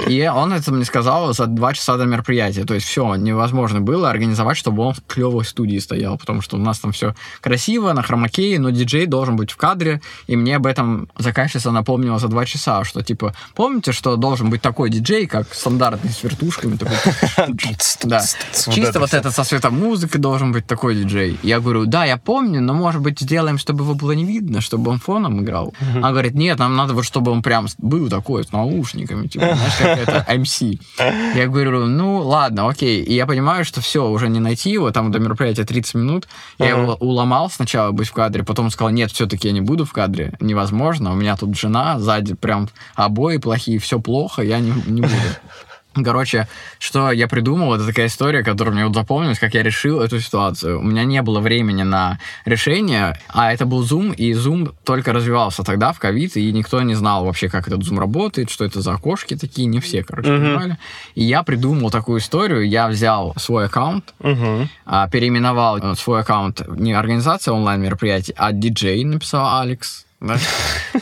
[0.05, 2.65] И он это мне сказал за два часа до мероприятия.
[2.65, 6.59] То есть все, невозможно было организовать, чтобы он в клевой студии стоял, потому что у
[6.59, 10.65] нас там все красиво, на хромакее, но диджей должен быть в кадре, и мне об
[10.65, 15.47] этом заказчица напомнила за два часа, что типа, помните, что должен быть такой диджей, как
[15.69, 16.95] стандартный с вертушками, такой,
[18.03, 18.23] да.
[18.71, 21.37] Чисто вот этот со светомузыкой должен быть такой диджей.
[21.43, 24.91] Я говорю, да, я помню, но, может быть, сделаем, чтобы его было не видно, чтобы
[24.91, 25.73] он фоном играл.
[25.95, 29.77] Она говорит, нет, нам надо вот, чтобы он прям был такой, с наушниками, типа, знаешь,
[29.77, 30.79] как это, MC.
[31.35, 33.03] Я говорю, ну, ладно, окей.
[33.03, 36.27] И я понимаю, что все, уже не найти его, там до мероприятия 30 минут.
[36.57, 39.93] Я его уломал сначала быть в кадре, потом сказал, нет, все-таки я не буду в
[39.93, 45.01] кадре, невозможно, у меня тут жена, сзади прям обои плохие, все плохо, я не, не
[45.01, 45.13] буду.
[46.03, 46.47] Короче,
[46.79, 50.79] что я придумал, это такая история, которая мне вот запомнилась, как я решил эту ситуацию.
[50.79, 55.63] У меня не было времени на решение, а это был Zoom, и Zoom только развивался
[55.63, 58.93] тогда, в ковид, и никто не знал вообще, как этот Zoom работает, что это за
[58.93, 60.43] окошки такие, не все, короче, Мгм.
[60.45, 60.77] понимали.
[61.15, 64.13] И я придумал такую историю, я взял свой аккаунт,
[64.85, 70.05] а, переименовал э, свой аккаунт не организация онлайн-мероприятий, а диджей написал Алекс.
[70.19, 70.37] Да.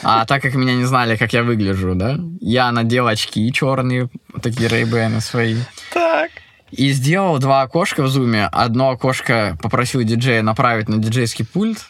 [0.04, 4.10] А так как меня не знали, как я выгляжу, да, я надел очки черные,
[4.42, 5.56] такие рейбены свои.
[5.94, 6.32] Так.
[6.72, 8.48] И сделал два окошка в зуме.
[8.52, 11.88] Одно окошко попросил диджея направить на диджейский пульт,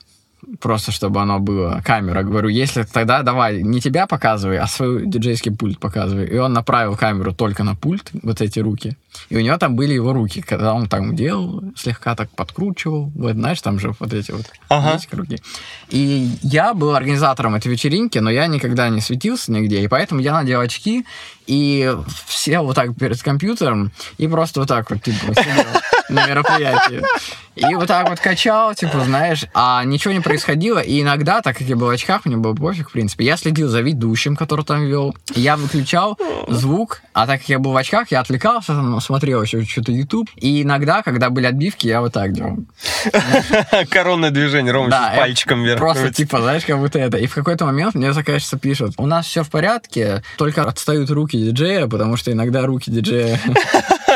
[0.59, 2.23] просто чтобы оно было, камера.
[2.23, 6.27] Говорю, если тогда давай, не тебя показывай, а свой диджейский пульт показывай.
[6.27, 8.95] И он направил камеру только на пульт, вот эти руки.
[9.29, 13.11] И у него там были его руки, когда он там делал, слегка так подкручивал.
[13.15, 14.99] Вот, знаешь, там же вот эти вот Ага.
[15.11, 15.39] руки.
[15.89, 20.33] И я был организатором этой вечеринки, но я никогда не светился нигде, и поэтому я
[20.33, 21.05] надел очки
[21.45, 21.93] и
[22.27, 25.65] сел вот так перед компьютером и просто вот так вот, типа, сидел
[26.09, 27.01] на мероприятии.
[27.55, 30.79] И вот так вот качал, типа, знаешь, а ничего не происходило.
[30.79, 33.67] И иногда, так как я был в очках, мне было пофиг, в принципе, я следил
[33.67, 35.15] за ведущим, который там вел.
[35.33, 39.63] Я выключал звук, а так как я был в очках, я отвлекался, там, смотрел еще
[39.63, 40.29] что-то YouTube.
[40.35, 42.57] И иногда, когда были отбивки, я вот так делал.
[43.89, 45.79] Коронное движение, Рома Да, пальчиком вверх.
[45.79, 47.17] Просто типа, знаешь, как будто это.
[47.17, 51.37] И в какой-то момент мне заказчица пишет, у нас все в порядке, только отстают руки
[51.37, 53.39] диджея, потому что иногда руки диджея...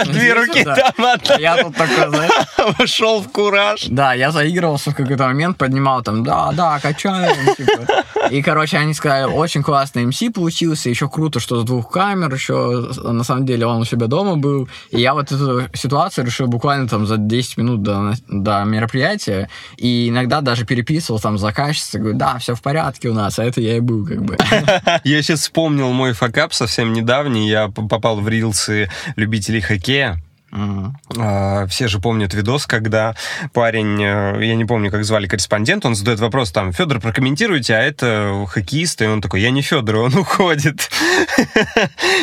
[0.05, 0.75] Две руки Да.
[0.75, 1.35] там, одна.
[1.37, 2.31] я тут такой, знаешь...
[2.79, 3.85] Вошел в кураж.
[3.87, 8.03] Да, я заигрывался в какой-то момент, поднимал там, да, да, качаем, типа.
[8.29, 12.89] И, короче, они сказали, очень классный МС получился, еще круто, что с двух камер, еще,
[13.03, 14.69] на самом деле, он у себя дома был.
[14.91, 20.09] И я вот эту ситуацию решил буквально там за 10 минут до, до мероприятия, и
[20.09, 23.59] иногда даже переписывал там с заказчицей, говорю, да, все в порядке у нас, а это
[23.61, 24.37] я и был, как бы.
[25.03, 27.49] Я сейчас вспомнил мой факап совсем недавний.
[27.49, 29.90] Я попал в рилсы любителей хоккея.
[29.91, 30.15] Yeah.
[30.51, 33.15] А, Все же помнят видос, когда
[33.53, 37.81] парень, э, я не помню, как звали корреспондент, он задает вопрос там, Федор, прокомментируйте, а
[37.81, 40.89] это хоккеист, и он такой, я не Федор, он уходит.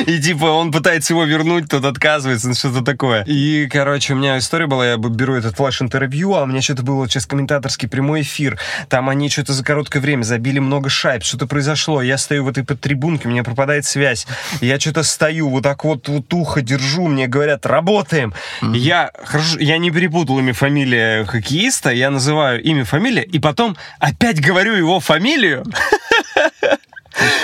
[0.07, 3.25] И типа он пытается его вернуть, тот отказывается, ну, что-то такое.
[3.25, 7.09] И, короче, у меня история была, я беру этот флеш-интервью, а у меня что-то было
[7.09, 8.59] сейчас комментаторский прямой эфир,
[8.89, 12.65] там они что-то за короткое время забили много шайб, что-то произошло, я стою в этой
[12.65, 14.27] подтрибунке, у меня пропадает связь,
[14.61, 17.65] я что-то стою, вот так вот, вот ухо держу, мне говорят,
[18.23, 18.35] работаем.
[18.75, 24.41] Я, хорошо, я не перепутал имя, фамилия хоккеиста, я называю имя, фамилия, и потом опять
[24.41, 25.65] говорю его фамилию.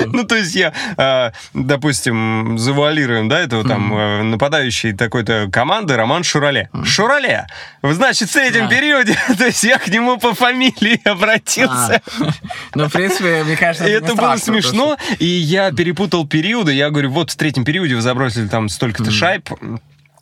[0.07, 6.23] Ну, то есть я, э, допустим, завуалируем, да, этого там э, нападающий такой-то команды Роман
[6.23, 6.69] Шурале.
[6.85, 7.49] Шурале!
[7.83, 8.69] Значит, в Да.
[8.69, 12.01] периоде, то есть я к нему по фамилии обратился.
[12.21, 12.31] А.
[12.77, 16.73] Ну, в принципе, мне кажется, это было смешно, и я перепутал периоды.
[16.73, 19.49] Я говорю, вот в третьем периоде вы забросили там столько-то шайб.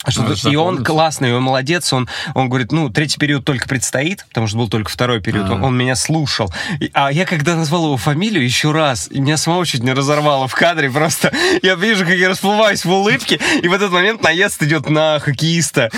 [0.08, 3.68] Что Надо тут- и он классный, он молодец, он, он говорит, ну, третий период только
[3.68, 5.52] предстоит, потому что был только второй период, А.
[5.54, 6.52] он, он меня слушал.
[6.80, 10.48] И- а я когда назвал его фамилию еще раз, и меня самого чуть не разорвало
[10.48, 11.32] в кадре, просто
[11.62, 15.90] я вижу, как я расплываюсь в улыбке, и в этот момент наезд идет на хоккеиста.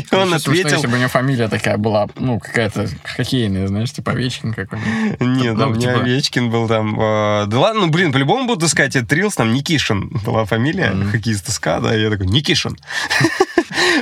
[0.10, 0.68] И он ответил...
[0.70, 5.20] если бы у него фамилия такая была, ну, какая-то хоккейная, знаешь, типа Овечкин какой-нибудь.
[5.20, 6.98] Нет, там Ну, не типа- Овечкин был там.
[7.00, 11.10] э, да ладно, ну блин, по-любому буду искать этот Рилс, там Никишин была фамилия, Мгм.
[11.10, 12.76] хоккеиста СКА, да, и я такой, Никишин.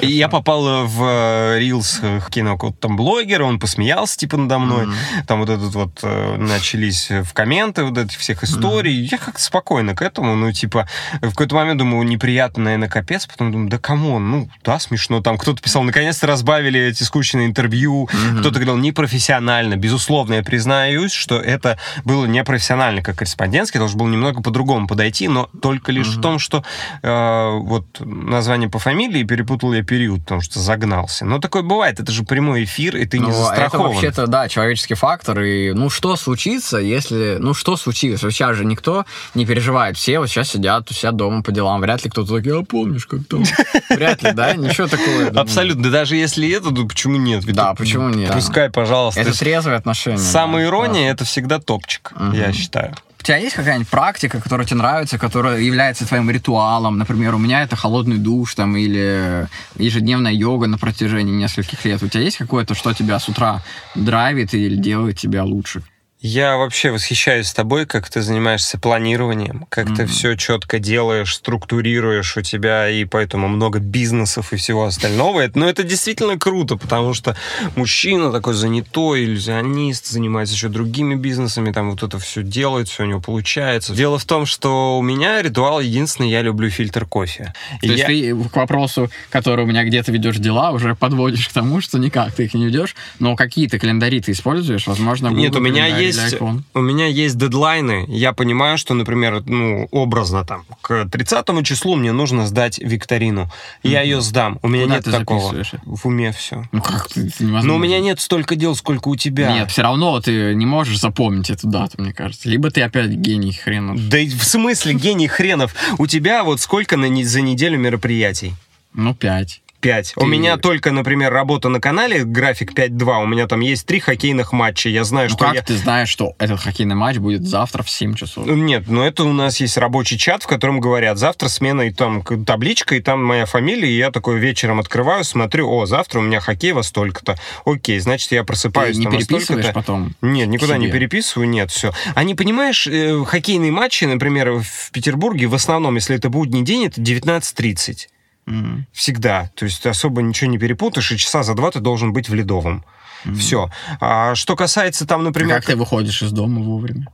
[0.02, 4.58] И я попал в э, Reels э, хоккейного какого-то там блогера, он посмеялся типа надо
[4.58, 4.86] мной.
[4.86, 4.94] Мгм.
[5.26, 8.92] Там вот этот вот э, начались в комменты вот этих всех историй.
[9.10, 10.88] Я как-то спокойно к этому, ну типа
[11.20, 15.22] в какой-то момент думаю, неприятно, наверное, капец, потом думаю, да come on, ну да, смешно.
[15.22, 18.40] Там кто-то писал, наконец-то разбавили эти скучные интервью, Мгм.
[18.40, 19.76] кто-то говорил непрофессионально.
[19.76, 25.48] Безусловно, я признаюсь, что это было непрофессионально, как корреспондентский, должен был немного по-другому подойти, но
[25.62, 26.64] только лишь в том, что
[27.02, 31.26] э, вот название по фамилии перепутал я период, потому что загнался.
[31.26, 33.90] Но такое бывает, это же прямой эфир, и ты не Ну, это застрахован.
[33.90, 35.42] вообще-то, да, человеческий фактор.
[35.42, 37.36] И, ну, что случится, если...
[37.38, 38.20] Ну, что случилось?
[38.20, 39.98] Сейчас же никто не переживает.
[39.98, 41.82] Все вот сейчас сидят у себя дома по делам.
[41.82, 43.44] Вряд ли кто-то такой, а помнишь, как там?
[43.90, 44.54] Вряд ли, да?
[44.54, 45.26] Ничего такого.
[45.38, 45.82] Абсолютно.
[45.82, 47.44] Да даже если это, то почему нет?
[47.44, 48.32] Да, это- почему нет?
[48.32, 49.20] Пускай, пожалуйста.
[49.20, 50.16] Это трезвые отношения.
[50.16, 52.94] Самая да, ирония это всегда топчик, я считаю.
[53.22, 56.98] У тебя есть какая-нибудь практика, которая тебе нравится, которая является твоим ритуалом?
[56.98, 59.46] Например, у меня это холодный душ там или
[59.76, 62.02] ежедневная йога на протяжении нескольких лет.
[62.02, 63.62] У тебя есть какое-то, что тебя с утра
[63.94, 65.84] драйвит или делает тебя лучше?
[66.22, 69.96] Я вообще восхищаюсь тобой, как ты занимаешься планированием, как mm-hmm.
[69.96, 75.40] ты все четко делаешь, структурируешь у тебя, и поэтому много бизнесов и всего остального.
[75.40, 77.36] Это, ну, это действительно круто, потому что
[77.74, 83.06] мужчина такой занятой, иллюзионист, занимается еще другими бизнесами, там вот это все делает, все у
[83.06, 83.92] него получается.
[83.92, 87.52] Дело в том, что у меня ритуал единственный, я люблю фильтр кофе.
[87.80, 91.80] То есть ты к вопросу, который у меня где-то ведешь дела, уже подводишь к тому,
[91.80, 95.60] что никак ты их не ведешь, но какие-то календари ты используешь, возможно, Google Нет, у
[95.60, 96.40] меня есть есть,
[96.74, 98.04] у меня есть дедлайны.
[98.08, 103.50] Я понимаю, что, например, ну, образно там, к 30 числу мне нужно сдать викторину.
[103.82, 104.04] Я mm-hmm.
[104.04, 104.58] ее сдам.
[104.62, 105.64] У меня Куда нет такого.
[105.84, 106.64] В уме все.
[106.72, 109.52] Ну как ты, Но у меня нет столько дел, сколько у тебя.
[109.52, 112.48] Нет, все равно ты не можешь запомнить эту дату, мне кажется.
[112.48, 114.08] Либо ты опять гений хренов.
[114.08, 115.74] Да в смысле гений хренов?
[115.98, 118.54] У тебя вот сколько на, за неделю мероприятий?
[118.94, 119.61] Ну, пять.
[119.82, 120.14] 5.
[120.14, 120.20] Ты...
[120.20, 124.52] У меня только, например, работа на канале, график 5-2, у меня там есть три хоккейных
[124.52, 124.88] матча.
[124.88, 125.62] Я знаю, ну что как я...
[125.62, 128.46] ты знаешь, что этот хоккейный матч будет завтра в 7 часов?
[128.46, 131.90] Ну, нет, но это у нас есть рабочий чат, в котором говорят, завтра смена, и
[131.90, 136.22] там табличка, и там моя фамилия, и я такой вечером открываю, смотрю, о, завтра у
[136.22, 137.36] меня хоккей во столько-то.
[137.66, 140.14] Окей, значит, я просыпаюсь ты не там переписываешь потом?
[140.22, 141.92] Нет, никуда не переписываю, нет, все.
[142.14, 147.00] Они, понимаешь, э, хоккейные матчи, например, в Петербурге, в основном, если это будний день, это
[147.00, 148.11] 19.30.
[148.46, 148.84] Mm.
[148.92, 149.50] Всегда.
[149.54, 152.34] То есть ты особо ничего не перепутаешь, и часа за два ты должен быть в
[152.34, 152.84] Ледовом.
[153.24, 153.34] Mm.
[153.34, 153.70] Все.
[154.00, 155.56] А что касается там, например...
[155.56, 157.06] А как ты выходишь из дома вовремя?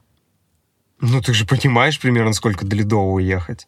[1.00, 3.66] Ну, ты же понимаешь примерно, сколько до Ледового ехать.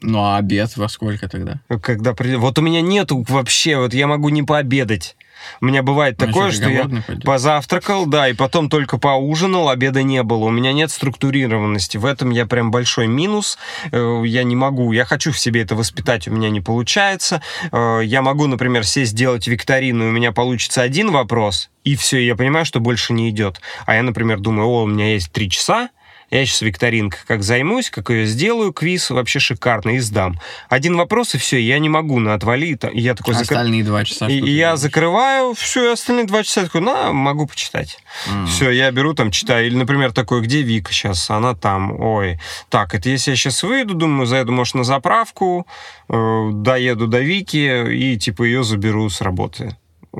[0.00, 1.60] Ну, а обед во сколько тогда?
[1.80, 2.14] Когда.
[2.38, 5.16] Вот у меня нету вообще, вот я могу не пообедать.
[5.60, 7.24] У меня бывает ну, такое, что я пойдет.
[7.24, 10.44] позавтракал, да, и потом только поужинал, обеда не было.
[10.44, 11.96] У меня нет структурированности.
[11.96, 13.58] В этом я прям большой минус.
[13.90, 17.42] Э, я не могу, я хочу в себе это воспитать, у меня не получается.
[17.70, 22.24] Э, я могу, например, сесть сделать викторину, и у меня получится один вопрос, и все,
[22.24, 23.60] я понимаю, что больше не идет.
[23.86, 25.90] А я, например, думаю, о, у меня есть три часа,
[26.32, 30.40] я сейчас викторинкой как займусь, как ее сделаю, квиз вообще шикарно, и сдам.
[30.68, 32.78] Один вопрос, и все, я не могу на отвали.
[32.92, 33.34] И я такой...
[33.34, 34.28] Остальные два часа.
[34.28, 37.98] И, я закрываю, все, и остальные два часа такой, на, могу почитать.
[38.28, 38.46] Mm.
[38.46, 39.66] Все, я беру там, читаю.
[39.66, 41.28] Или, например, такой, где Вика сейчас?
[41.28, 42.40] Она там, ой.
[42.70, 45.66] Так, это если я сейчас выйду, думаю, заеду, может, на заправку,
[46.08, 49.76] э, доеду до Вики и, типа, ее заберу с работы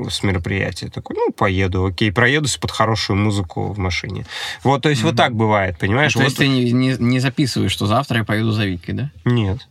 [0.08, 0.88] с мероприятия.
[0.88, 4.26] Такой, ну, поеду, окей, проедусь под хорошую музыку в машине.
[4.64, 5.06] Вот, то есть mm-hmm.
[5.06, 6.12] вот так бывает, понимаешь?
[6.12, 6.24] То вот...
[6.24, 9.10] есть ты не, не, не записываешь, что завтра я поеду за Викой, да?
[9.24, 9.66] Нет.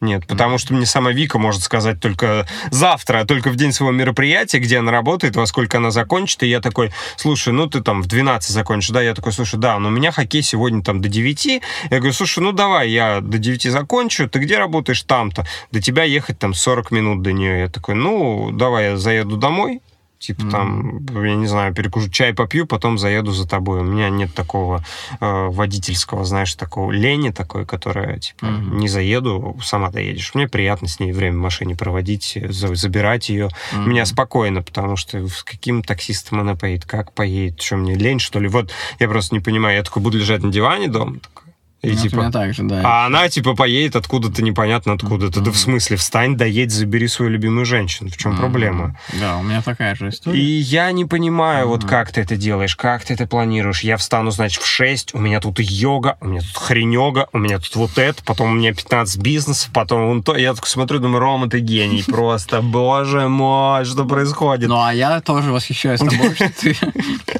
[0.00, 4.58] Нет, потому что мне сама Вика может сказать только завтра, только в день своего мероприятия,
[4.58, 8.06] где она работает, во сколько она закончит, и я такой, слушай, ну ты там в
[8.06, 9.00] 12 закончишь, да?
[9.00, 11.46] Я такой, слушай, да, но у меня хоккей сегодня там до 9.
[11.46, 11.60] Я
[11.98, 15.02] говорю, слушай, ну давай, я до 9 закончу, ты где работаешь?
[15.02, 15.46] Там-то.
[15.72, 17.60] До тебя ехать там 40 минут до нее.
[17.60, 19.80] Я такой, ну, давай я заеду домой,
[20.24, 20.50] Типа mm-hmm.
[20.50, 23.80] там, я не знаю, перекушу, чай попью, потом заеду за тобой.
[23.80, 24.82] У меня нет такого
[25.20, 28.74] э, водительского, знаешь, такого лени такой, которая, типа, mm-hmm.
[28.76, 30.34] не заеду, сама доедешь.
[30.34, 33.50] Мне приятно с ней время в машине проводить, за, забирать ее.
[33.74, 33.86] Mm-hmm.
[33.86, 38.40] Меня спокойно, потому что с каким таксистом она поедет, как поедет, что мне лень, что
[38.40, 38.48] ли?
[38.48, 39.76] Вот я просто не понимаю.
[39.76, 41.43] Я такой буду лежать на диване дома, такой,
[41.84, 42.82] и, ну, типа, так же, да.
[42.84, 45.40] А она, типа, поедет откуда-то непонятно откуда-то.
[45.40, 45.44] Mm-hmm.
[45.44, 48.10] Да в смысле, встань, доедь, забери свою любимую женщину.
[48.10, 48.38] В чем mm-hmm.
[48.38, 48.96] проблема?
[49.20, 50.38] Да, у меня такая же история.
[50.38, 51.70] И я не понимаю, mm-hmm.
[51.70, 53.80] вот как ты это делаешь, как ты это планируешь.
[53.80, 57.58] Я встану, значит, в 6, у меня тут йога, у меня тут хренега, у меня
[57.58, 60.36] тут вот это, потом у меня 15 бизнесов, потом вон то.
[60.36, 62.02] Я такой смотрю, думаю, Рома, ты гений.
[62.08, 64.68] Просто, боже мой, что происходит?
[64.68, 66.76] Ну, а я тоже восхищаюсь тобой, что ты...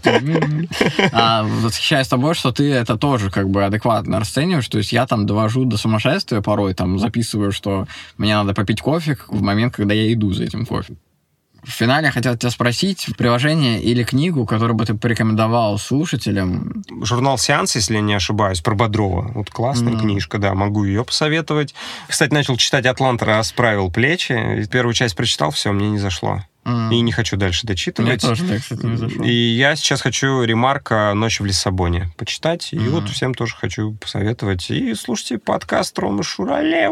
[1.12, 4.68] А, восхищаюсь тобой, что ты это тоже как бы адекватно расцениваешь.
[4.68, 7.86] То есть я там довожу до сумасшествия порой, там записываю, что
[8.18, 10.94] мне надо попить кофе в момент, когда я иду за этим кофе.
[11.62, 16.84] В финале хотел тебя спросить, приложение или книгу, которую бы ты порекомендовал слушателям?
[17.02, 19.32] Журнал «Сеанс», если я не ошибаюсь, про Бодрова.
[19.34, 20.00] Вот классная mm.
[20.00, 21.74] книжка, да, могу ее посоветовать.
[22.06, 24.68] Кстати, начал читать «Атлант расправил плечи».
[24.70, 26.42] Первую часть прочитал, все, мне не зашло.
[26.64, 26.94] Mm.
[26.94, 28.22] И не хочу дальше дочитывать.
[28.22, 29.24] Мне тоже, да, кстати, не зашло.
[29.24, 32.70] И я сейчас хочу ремарка «Ночь в Лиссабоне» почитать.
[32.72, 32.84] Mm.
[32.84, 34.70] И вот всем тоже хочу посоветовать.
[34.70, 36.88] И слушайте подкаст Ромы Шурале.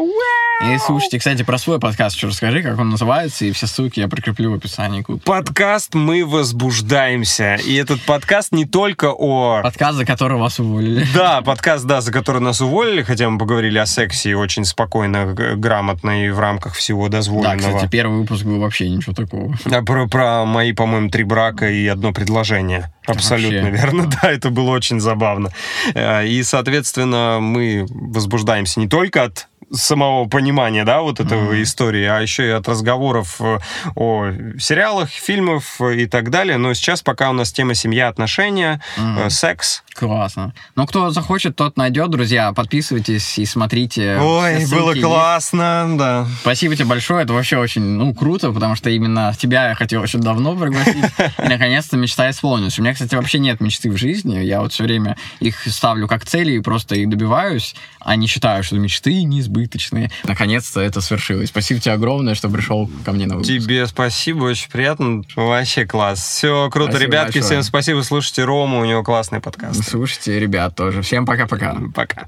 [0.63, 4.07] И слушайте, кстати, про свой подкаст еще расскажи, как он называется, и все ссылки я
[4.07, 5.03] прикреплю в описании.
[5.25, 7.55] Подкаст «Мы возбуждаемся».
[7.55, 9.61] И этот подкаст не только о...
[9.63, 11.05] Подкаст, за который вас уволили.
[11.13, 16.25] Да, подкаст, да, за который нас уволили, хотя мы поговорили о сексе очень спокойно, грамотно
[16.25, 17.57] и в рамках всего дозволенного.
[17.59, 19.57] Да, кстати, первый выпуск был вообще ничего такого.
[19.63, 22.91] Про, про мои, по-моему, три брака и одно предложение.
[23.05, 23.71] Абсолютно Вообще.
[23.71, 25.49] верно, да, это было очень забавно.
[25.93, 31.63] Э, и, соответственно, мы возбуждаемся не только от самого понимания, да, вот этого mm-hmm.
[31.63, 33.59] истории, а еще и от разговоров э,
[33.95, 36.57] о сериалах, фильмах и так далее.
[36.57, 39.29] Но сейчас пока у нас тема семья, отношения, mm-hmm.
[39.29, 39.83] секс.
[39.95, 40.53] Классно.
[40.75, 42.51] Ну, кто захочет, тот найдет, друзья.
[42.53, 44.17] Подписывайтесь и смотрите.
[44.19, 45.97] Ой, было классно, есть.
[45.97, 46.27] да.
[46.41, 50.19] Спасибо тебе большое, это вообще очень, ну, круто, потому что именно тебя я хотел очень
[50.19, 51.05] давно пригласить,
[51.37, 52.79] и наконец-то мечта исполнилась.
[52.79, 56.25] У меня, кстати, вообще нет мечты в жизни, я вот все время их ставлю как
[56.25, 60.11] цели и просто их добиваюсь, а не считаю, что мечты неизбыточные.
[60.23, 61.49] Наконец-то это свершилось.
[61.49, 63.51] Спасибо тебе огромное, что пришел ко мне на выпуск.
[63.51, 66.19] Тебе спасибо, очень приятно, вообще класс.
[66.19, 67.43] Все круто, спасибо ребятки, большое.
[67.43, 69.87] всем спасибо, слушайте Рому, у него классный подкаст.
[69.87, 71.03] Слушайте, ребят, тоже.
[71.03, 71.77] Всем пока-пока.
[71.93, 72.27] Пока.